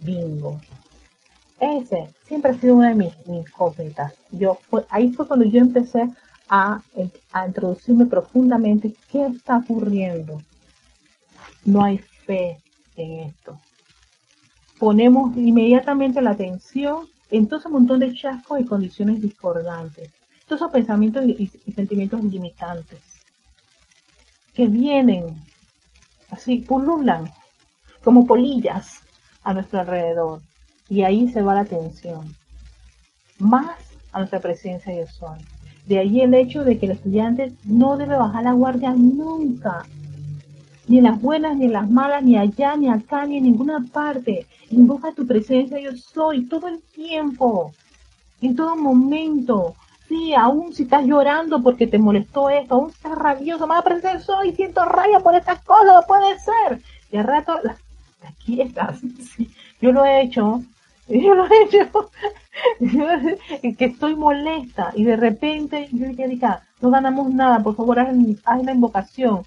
[0.00, 0.60] Bingo.
[1.58, 4.12] Ese siempre ha sido una de mis incógnitas.
[4.30, 4.58] Yo,
[4.90, 6.10] ahí fue cuando yo empecé
[6.50, 6.82] a,
[7.32, 10.42] a introducirme profundamente qué está ocurriendo.
[11.64, 12.60] No hay fe
[12.96, 13.58] en esto.
[14.78, 20.10] Ponemos inmediatamente la atención en todo ese montón de chascos y condiciones discordantes
[20.56, 23.00] esos pensamientos y, sentimientos limitantes
[24.54, 25.42] que vienen
[26.30, 27.30] así, pululan
[28.02, 29.00] como polillas
[29.42, 30.40] a nuestro alrededor.
[30.88, 32.34] Y ahí se va la atención.
[33.38, 33.76] Más
[34.12, 35.38] a nuestra presencia de sol.
[35.86, 39.84] De ahí el hecho de que el estudiante no debe bajar la guardia nunca.
[40.86, 43.84] Ni en las buenas, ni en las malas, ni allá, ni acá, ni en ninguna
[43.92, 44.46] parte.
[44.70, 47.72] Invoca tu presencia, yo soy, todo el tiempo,
[48.40, 49.74] en todo momento
[50.34, 54.20] aún si estás llorando porque te molestó esto, aún estás rabioso, me va a aparecer
[54.20, 56.80] soy, siento rabia por estas cosas, no puede ser.
[57.10, 57.58] Y al rato,
[58.24, 59.00] aquí estás.
[59.80, 60.62] yo lo he hecho,
[61.08, 62.10] yo lo he hecho,
[63.78, 68.08] que estoy molesta y de repente yo diga, no ganamos nada, por favor haz,
[68.44, 69.42] haz la invocación.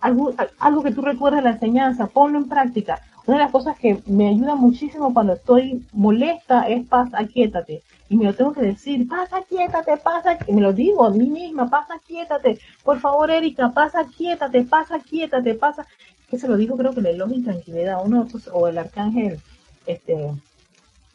[0.00, 3.00] Algo, algo que tú recuerdes de la enseñanza, ponlo en práctica.
[3.26, 7.82] Una de las cosas que me ayuda muchísimo cuando estoy molesta es paz, aquíétate.
[8.08, 11.28] Y me lo tengo que decir, pasa, quietate, pasa, y me lo digo a mí
[11.28, 12.60] misma, pasa, quietate.
[12.84, 15.86] Por favor, Erika, pasa, quietate, pasa, quietate, pasa.
[16.30, 19.40] Que se lo dijo creo que el elogio tranquilidad, uno, o el arcángel,
[19.86, 20.30] este,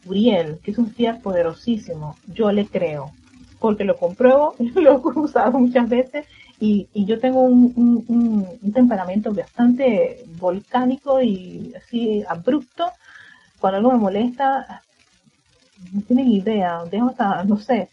[0.05, 2.17] Uriel, que es un fiat poderosísimo.
[2.27, 3.11] Yo le creo,
[3.59, 6.25] porque lo compruebo, lo he usado muchas veces
[6.61, 12.91] y, yo tengo un, temperamento bastante volcánico y así abrupto.
[13.59, 14.83] Cuando algo me molesta,
[15.91, 17.89] no tienen idea, tengo hasta, no sé,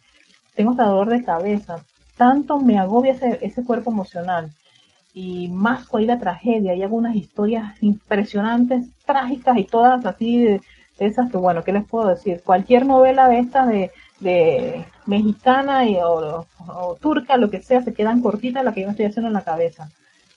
[0.55, 1.83] tengo hasta dolor de cabeza.
[2.19, 4.51] Tanto me agobia ese, ese cuerpo emocional.
[5.15, 10.61] Y más con la tragedia, hay algunas historias impresionantes, trágicas y todas así de,
[10.99, 12.43] esas que, bueno, ¿qué les puedo decir?
[12.45, 16.47] Cualquier novela de estas de, de mexicana y, o,
[17.01, 19.91] turca, lo que sea, se quedan cortitas la que yo estoy haciendo en la cabeza,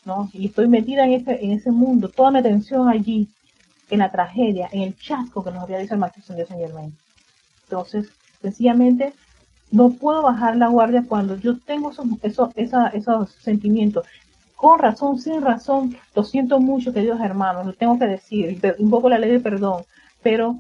[0.06, 0.30] ¿no?
[0.34, 3.28] Y estoy metida en ese, en ese mundo, toda mi atención allí,
[3.90, 6.96] en la tragedia, en el chasco que nos había dicho el Maestro Dios Saint Germain.
[7.64, 8.10] Entonces,
[8.42, 9.14] sencillamente,
[9.72, 14.06] no puedo bajar la guardia cuando yo tengo esos, esos sentimientos.
[14.56, 19.18] Con razón, sin razón, lo siento mucho, queridos hermanos, lo tengo que decir, invoco la
[19.18, 19.84] ley de perdón,
[20.22, 20.58] pero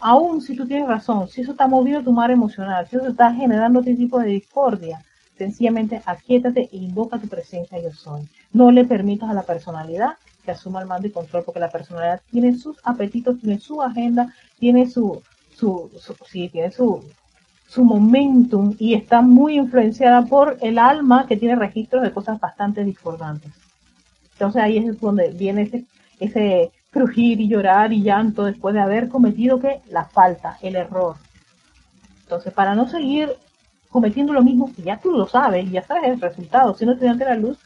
[0.00, 3.32] aún si tú tienes razón, si eso está moviendo tu mar emocional, si eso está
[3.32, 5.02] generando este tipo de discordia,
[5.36, 8.28] sencillamente aquíétate e invoca tu presencia yo soy.
[8.52, 12.20] No le permitas a la personalidad que asuma el mando y control, porque la personalidad
[12.30, 15.22] tiene sus apetitos, tiene su agenda, tiene su,
[15.54, 15.90] su,
[16.26, 17.04] sí, tiene su,
[17.68, 22.84] su momentum y está muy influenciada por el alma que tiene registros de cosas bastante
[22.84, 23.52] discordantes.
[24.32, 25.84] Entonces ahí es donde viene ese,
[26.18, 31.16] ese crujir y llorar y llanto después de haber cometido que la falta, el error.
[32.22, 33.30] Entonces, para no seguir
[33.88, 37.06] cometiendo lo mismo, que ya tú lo sabes, ya sabes el resultado, si no te
[37.06, 37.58] la luz,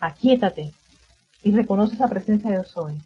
[0.00, 0.72] aquíétate
[1.42, 3.00] y reconoce esa presencia de soy.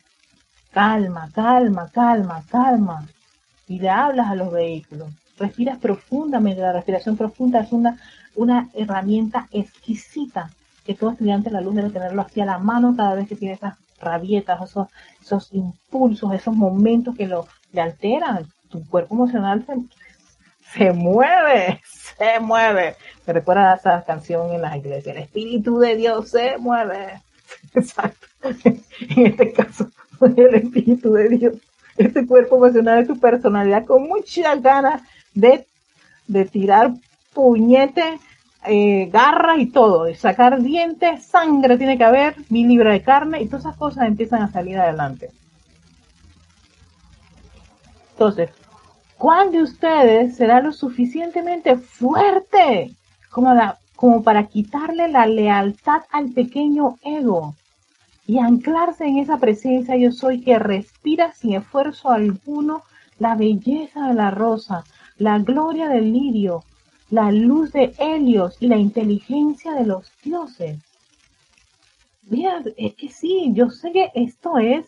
[0.72, 3.06] Calma, calma, calma, calma.
[3.66, 5.08] Y le hablas a los vehículos.
[5.38, 6.60] Respiras profundamente.
[6.60, 7.98] La respiración profunda es una,
[8.34, 10.50] una herramienta exquisita
[10.84, 13.36] que todo estudiante de la luz debe tenerlo así a la mano cada vez que
[13.36, 13.76] tiene esas
[14.06, 14.88] rabietas, esos,
[15.20, 17.46] esos impulsos, esos momentos que lo
[17.76, 18.46] alteran.
[18.68, 19.64] Tu cuerpo emocional
[20.72, 21.80] se, mueve,
[22.18, 22.96] se mueve.
[23.26, 27.20] Me recuerda esa canción en las iglesias, el Espíritu de Dios se mueve.
[27.74, 28.26] Exacto.
[28.42, 29.90] En este caso,
[30.36, 31.54] el Espíritu de Dios,
[31.96, 35.02] este cuerpo emocional de tu personalidad con muchas ganas
[35.34, 35.66] de,
[36.26, 36.92] de tirar
[37.32, 38.18] puñete
[38.66, 43.46] eh, garras y todo, sacar dientes, sangre tiene que haber, mil libras de carne y
[43.46, 45.30] todas esas cosas empiezan a salir adelante.
[48.12, 48.50] Entonces,
[49.18, 52.94] ¿cuál de ustedes será lo suficientemente fuerte
[53.30, 53.54] como,
[53.94, 57.54] como para quitarle la lealtad al pequeño ego
[58.26, 62.82] y anclarse en esa presencia yo soy que respira sin esfuerzo alguno
[63.18, 64.84] la belleza de la rosa,
[65.18, 66.64] la gloria del lirio,
[67.10, 70.78] la luz de Helios y la inteligencia de los dioses.
[72.28, 74.86] Mira, es que sí, yo sé que esto es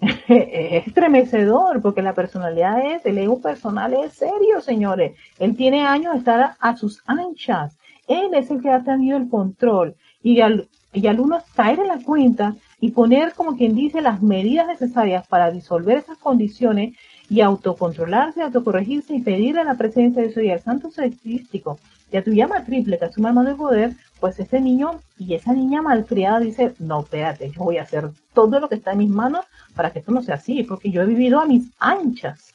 [0.00, 5.16] es estremecedor porque la personalidad es, el ego personal es serio, señores.
[5.38, 7.76] Él tiene años de estar a, sus anchas.
[8.06, 9.96] Él es el que ha tenido el control.
[10.22, 14.22] Y al, y al uno caer en la cuenta y poner, como quien dice, las
[14.22, 16.96] medidas necesarias para disolver esas condiciones
[17.30, 21.78] y autocontrolarse, autocorregirse y pedirle la presencia de Dios y al Santo Crístico
[22.10, 25.34] y a tu llama triple que asume el mando de poder, pues ese niño y
[25.34, 28.98] esa niña malcriada dice, no, espérate, yo voy a hacer todo lo que está en
[28.98, 32.54] mis manos para que esto no sea así, porque yo he vivido a mis anchas.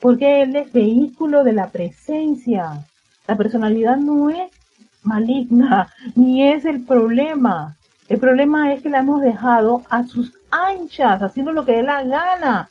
[0.00, 2.84] Porque él es vehículo de la presencia.
[3.26, 4.50] La personalidad no es
[5.02, 7.76] maligna, ni es el problema.
[8.08, 12.04] El problema es que la hemos dejado a sus anchas, haciendo lo que dé la
[12.04, 12.68] gana,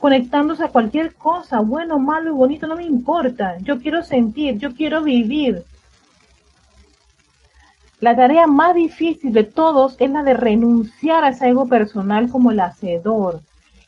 [0.00, 3.56] conectándose a cualquier cosa, bueno, malo y bonito, no me importa.
[3.60, 5.64] Yo quiero sentir, yo quiero vivir.
[8.00, 12.50] La tarea más difícil de todos es la de renunciar a ese ego personal como
[12.50, 13.40] el hacedor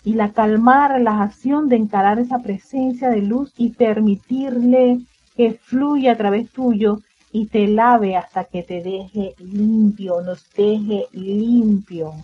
[0.03, 5.01] y la calmada relajación de encarar esa presencia de luz y permitirle
[5.37, 7.01] que fluya a través tuyo
[7.31, 12.15] y te lave hasta que te deje limpio, nos deje limpio.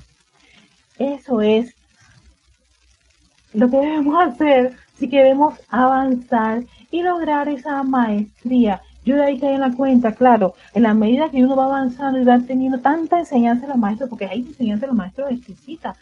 [0.99, 1.74] Eso es
[3.55, 8.83] lo que debemos hacer si queremos avanzar y lograr esa maestría.
[9.05, 12.19] Yo de ahí caí en la cuenta, claro, en la medida que uno va avanzando
[12.19, 15.95] y va teniendo tanta enseñanza de los maestros, porque hay enseñanza de los maestros exquisita,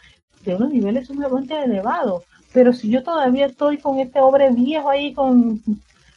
[0.45, 2.25] de unos niveles sumamente elevados.
[2.53, 5.61] Pero si yo todavía estoy con este hombre viejo ahí, con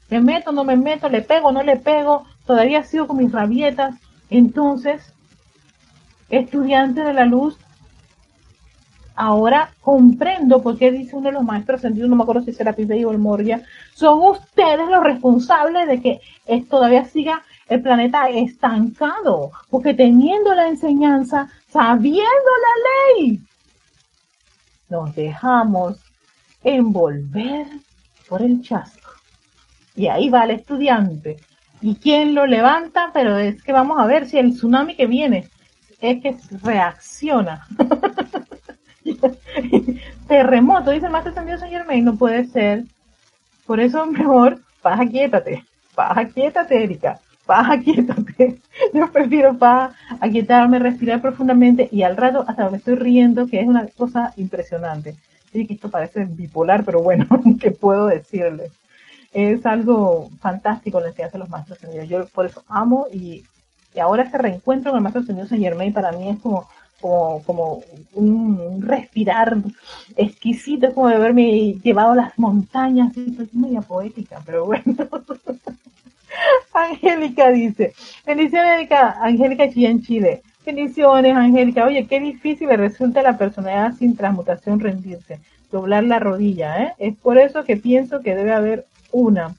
[0.10, 3.96] me meto, no me meto, le pego, no le pego, todavía sigo con mis rabietas,
[4.30, 5.14] entonces,
[6.30, 7.58] estudiante de la luz,
[9.16, 12.74] ahora comprendo por qué dice uno de los maestros sentidos, no me acuerdo si será
[12.74, 13.64] Pibey o el Moria,
[13.94, 16.22] son ustedes los responsables de que
[16.70, 23.42] todavía siga el planeta estancado, porque teniendo la enseñanza, sabiendo la ley,
[24.90, 25.98] nos dejamos
[26.64, 27.68] envolver
[28.30, 29.12] por el chasco.
[29.96, 31.38] Y ahí va el estudiante.
[31.82, 33.12] ¿Y quién lo levanta?
[33.14, 35.50] Pero es que vamos a ver si el tsunami que viene
[36.02, 37.66] es que reacciona.
[40.28, 42.84] Terremoto, dice el maestro ascendido Señor Germain, no puede ser.
[43.66, 45.64] Por eso mejor, baja quiétate,
[45.96, 48.62] baja quiétate, Erika, baja quiétate.
[48.94, 53.68] Yo prefiero baja aquietarme, respirar profundamente y al rato hasta me estoy riendo, que es
[53.68, 55.16] una cosa impresionante.
[55.52, 57.28] Sí, que esto parece bipolar, pero bueno,
[57.60, 58.72] ¿qué puedo decirles?
[59.32, 62.08] Es algo fantástico lo que hacen los maestros ascendidos.
[62.08, 63.44] Yo por eso amo y,
[63.94, 66.68] y ahora este reencuentro con el maestro ascendido Señor Germain para mí es como
[67.46, 67.84] como,
[68.14, 69.58] un respirar
[70.16, 74.84] exquisito, es como de haberme llevado las montañas, es media poética, pero bueno.
[76.74, 77.94] Angélica dice,
[78.26, 80.42] bendiciones Angélica en Chile.
[80.66, 81.86] Bendiciones, Angélica.
[81.86, 85.40] Oye, qué difícil le resulta la personalidad sin transmutación rendirse,
[85.72, 86.94] doblar la rodilla, ¿eh?
[86.98, 89.56] Es por eso que pienso que debe haber una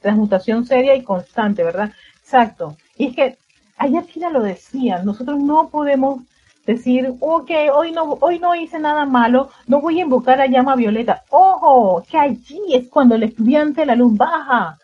[0.00, 1.92] transmutación seria y constante, ¿verdad?
[2.22, 2.76] Exacto.
[2.96, 3.36] Y es que
[3.76, 6.22] ayer Kira lo decía, nosotros no podemos
[6.66, 10.76] decir, ok, hoy no, hoy no hice nada malo, no voy a invocar a llama
[10.76, 11.24] violeta.
[11.30, 14.78] Ojo, que allí es cuando el estudiante la luz baja.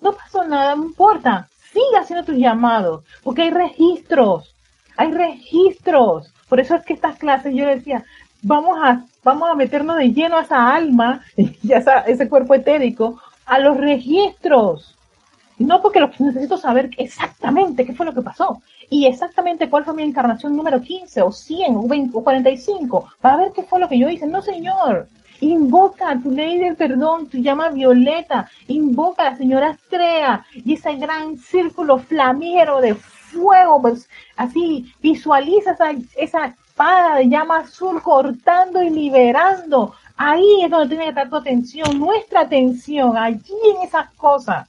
[0.00, 1.48] No pasó nada, no importa.
[1.72, 4.54] Siga haciendo tus llamados, porque hay registros,
[4.96, 6.32] hay registros.
[6.48, 8.04] Por eso es que estas clases yo decía,
[8.42, 13.20] vamos a, vamos a meternos de lleno a esa alma y a ese cuerpo etérico,
[13.44, 14.96] a los registros.
[15.58, 19.94] No porque lo necesito saber exactamente qué fue lo que pasó, y exactamente cuál fue
[19.94, 23.88] mi encarnación número 15 o 100 o, 20, o 45 para ver qué fue lo
[23.88, 24.26] que yo hice.
[24.26, 25.08] No, señor.
[25.40, 30.94] Invoca tu ley del perdón, tu llama violeta, invoca a la señora Astrea y ese
[30.96, 38.82] gran círculo flamígero de fuego, pues así visualiza esa, esa espada de llama azul cortando
[38.82, 39.92] y liberando.
[40.16, 44.66] Ahí es donde tiene que estar tu atención, nuestra atención, allí en esas cosas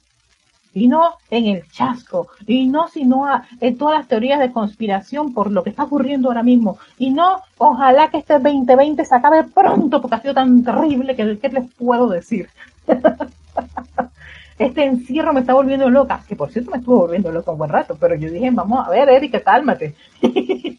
[0.74, 3.26] y no en el chasco, y no sino
[3.60, 7.40] en todas las teorías de conspiración por lo que está ocurriendo ahora mismo, y no,
[7.58, 11.72] ojalá que este 2020 se acabe pronto porque ha sido tan terrible que ¿qué les
[11.74, 12.48] puedo decir?
[14.58, 17.70] este encierro me está volviendo loca, que por cierto me estuvo volviendo loca un buen
[17.70, 19.94] rato, pero yo dije, vamos a ver, Erika, cálmate.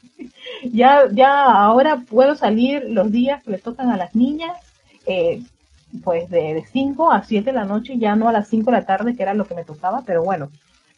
[0.64, 4.58] ya, ya ahora puedo salir los días que les tocan a las niñas,
[5.06, 5.42] eh,
[6.04, 8.86] pues de 5 a 7 de la noche, ya no a las 5 de la
[8.86, 10.50] tarde, que era lo que me tocaba, pero bueno,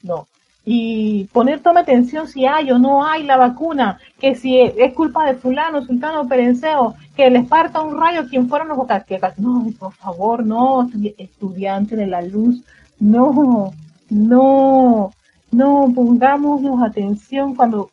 [0.04, 0.28] no.
[0.64, 5.26] Y poner toma atención si hay o no hay la vacuna, que si es culpa
[5.26, 8.78] de fulano, sultano, perenceo, que les parta un rayo quien fueron los
[9.08, 10.88] que No, por favor, no,
[11.18, 12.64] estudiante de la luz,
[13.00, 13.74] no,
[14.10, 15.12] no,
[15.52, 17.90] no, pongámonos atención cuando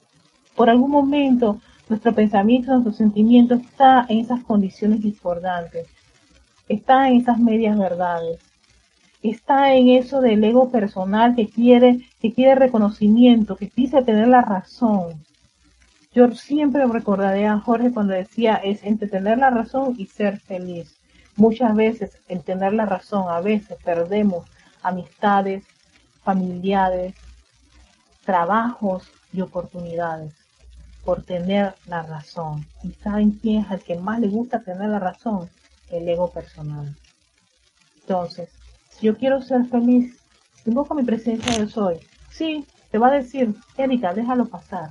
[0.55, 5.87] por algún momento nuestro pensamiento, nuestro sentimiento está en esas condiciones discordantes,
[6.69, 8.41] está en esas medias verdades,
[9.23, 14.43] está en eso del ego personal que quiere, que quiere reconocimiento, que quise tener la
[14.43, 15.25] razón.
[16.12, 20.97] Yo siempre recordaré a Jorge cuando decía es entre tener la razón y ser feliz.
[21.37, 24.47] Muchas veces en tener la razón, a veces perdemos
[24.83, 25.64] amistades,
[26.23, 27.14] familiares,
[28.25, 30.35] trabajos y oportunidades
[31.05, 32.66] por tener la razón.
[32.83, 35.49] ¿Y saben quién es el que más le gusta tener la razón?
[35.91, 36.97] El ego personal.
[38.01, 38.51] Entonces,
[38.91, 40.20] si yo quiero ser feliz,
[40.66, 42.01] invoco mi presencia yo soy.
[42.30, 44.91] Sí, te va a decir, Erika, déjalo pasar.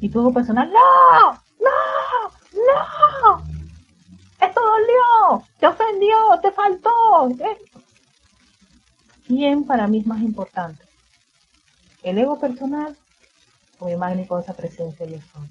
[0.00, 3.44] Y tu ego personal, no, no, no.
[4.40, 7.36] Esto dolió, te ofendió, te faltó.
[9.26, 10.84] ¿Quién para mí es más importante?
[12.02, 12.96] ¿El ego personal
[13.80, 15.48] mi magnífica presencia yo soy.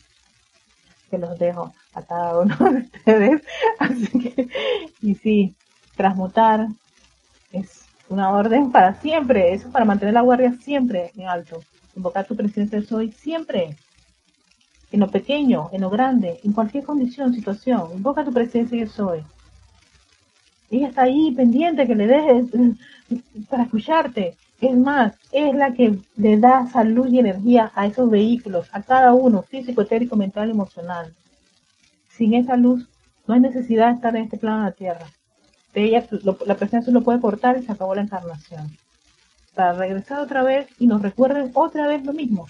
[1.10, 3.42] Que los dejo a cada uno de ustedes.
[3.80, 4.50] Así que,
[5.02, 5.56] y sí,
[5.96, 6.68] transmutar
[7.52, 9.54] es una orden para siempre.
[9.54, 11.62] Eso es para mantener la guardia siempre en alto.
[11.96, 13.76] Invocar tu presencia soy siempre.
[14.92, 17.90] En lo pequeño, en lo grande, en cualquier condición, situación.
[17.94, 19.24] Invoca tu presencia yo soy.
[20.70, 22.46] Ella está ahí pendiente que le dejes
[23.50, 24.38] para escucharte.
[24.60, 29.14] Es más, es la que le da salud y energía a esos vehículos, a cada
[29.14, 31.14] uno, físico, etérico, mental, emocional.
[32.10, 32.88] Sin esa luz,
[33.28, 35.06] no hay necesidad de estar en este plano de la Tierra.
[35.74, 36.08] De ella,
[36.46, 38.76] la presencia lo puede cortar y se acabó la encarnación.
[39.54, 42.48] Para regresar otra vez y nos recuerden otra vez lo mismo.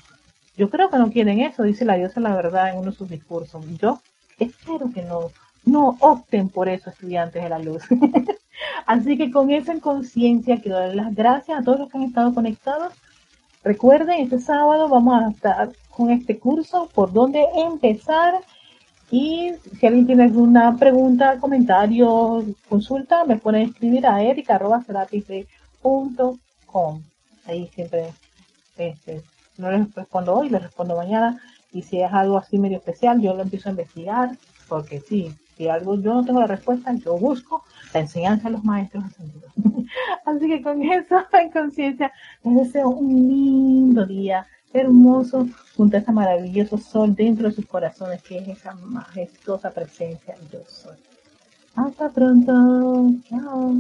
[0.56, 3.10] Yo creo que no quieren eso, dice la diosa la verdad en uno de sus
[3.10, 3.66] discursos.
[3.78, 4.02] Yo
[4.40, 5.32] espero que no,
[5.66, 7.84] no opten por eso, estudiantes de la luz.
[8.86, 12.34] Así que con esa conciencia quiero dar las gracias a todos los que han estado
[12.34, 12.94] conectados.
[13.64, 18.36] Recuerden, este sábado vamos a estar con este curso, por dónde empezar.
[19.10, 24.68] Y si alguien tiene alguna pregunta, comentario, consulta, me pueden escribir a erica.com.
[27.46, 28.14] Ahí siempre
[28.78, 29.24] este,
[29.58, 31.42] no les respondo hoy, les respondo mañana.
[31.72, 34.38] Y si es algo así medio especial, yo lo empiezo a investigar,
[34.68, 37.64] porque sí, si algo yo no tengo la respuesta, yo busco
[37.98, 39.52] la enseñanza de los maestros ascendidos.
[40.26, 42.12] Así que con eso en conciencia,
[42.44, 48.22] les deseo un lindo día, hermoso, junto a ese maravilloso sol dentro de sus corazones,
[48.22, 50.98] que es esa majestuosa presencia yo soy.
[51.76, 53.12] Hasta pronto.
[53.30, 53.74] Chao.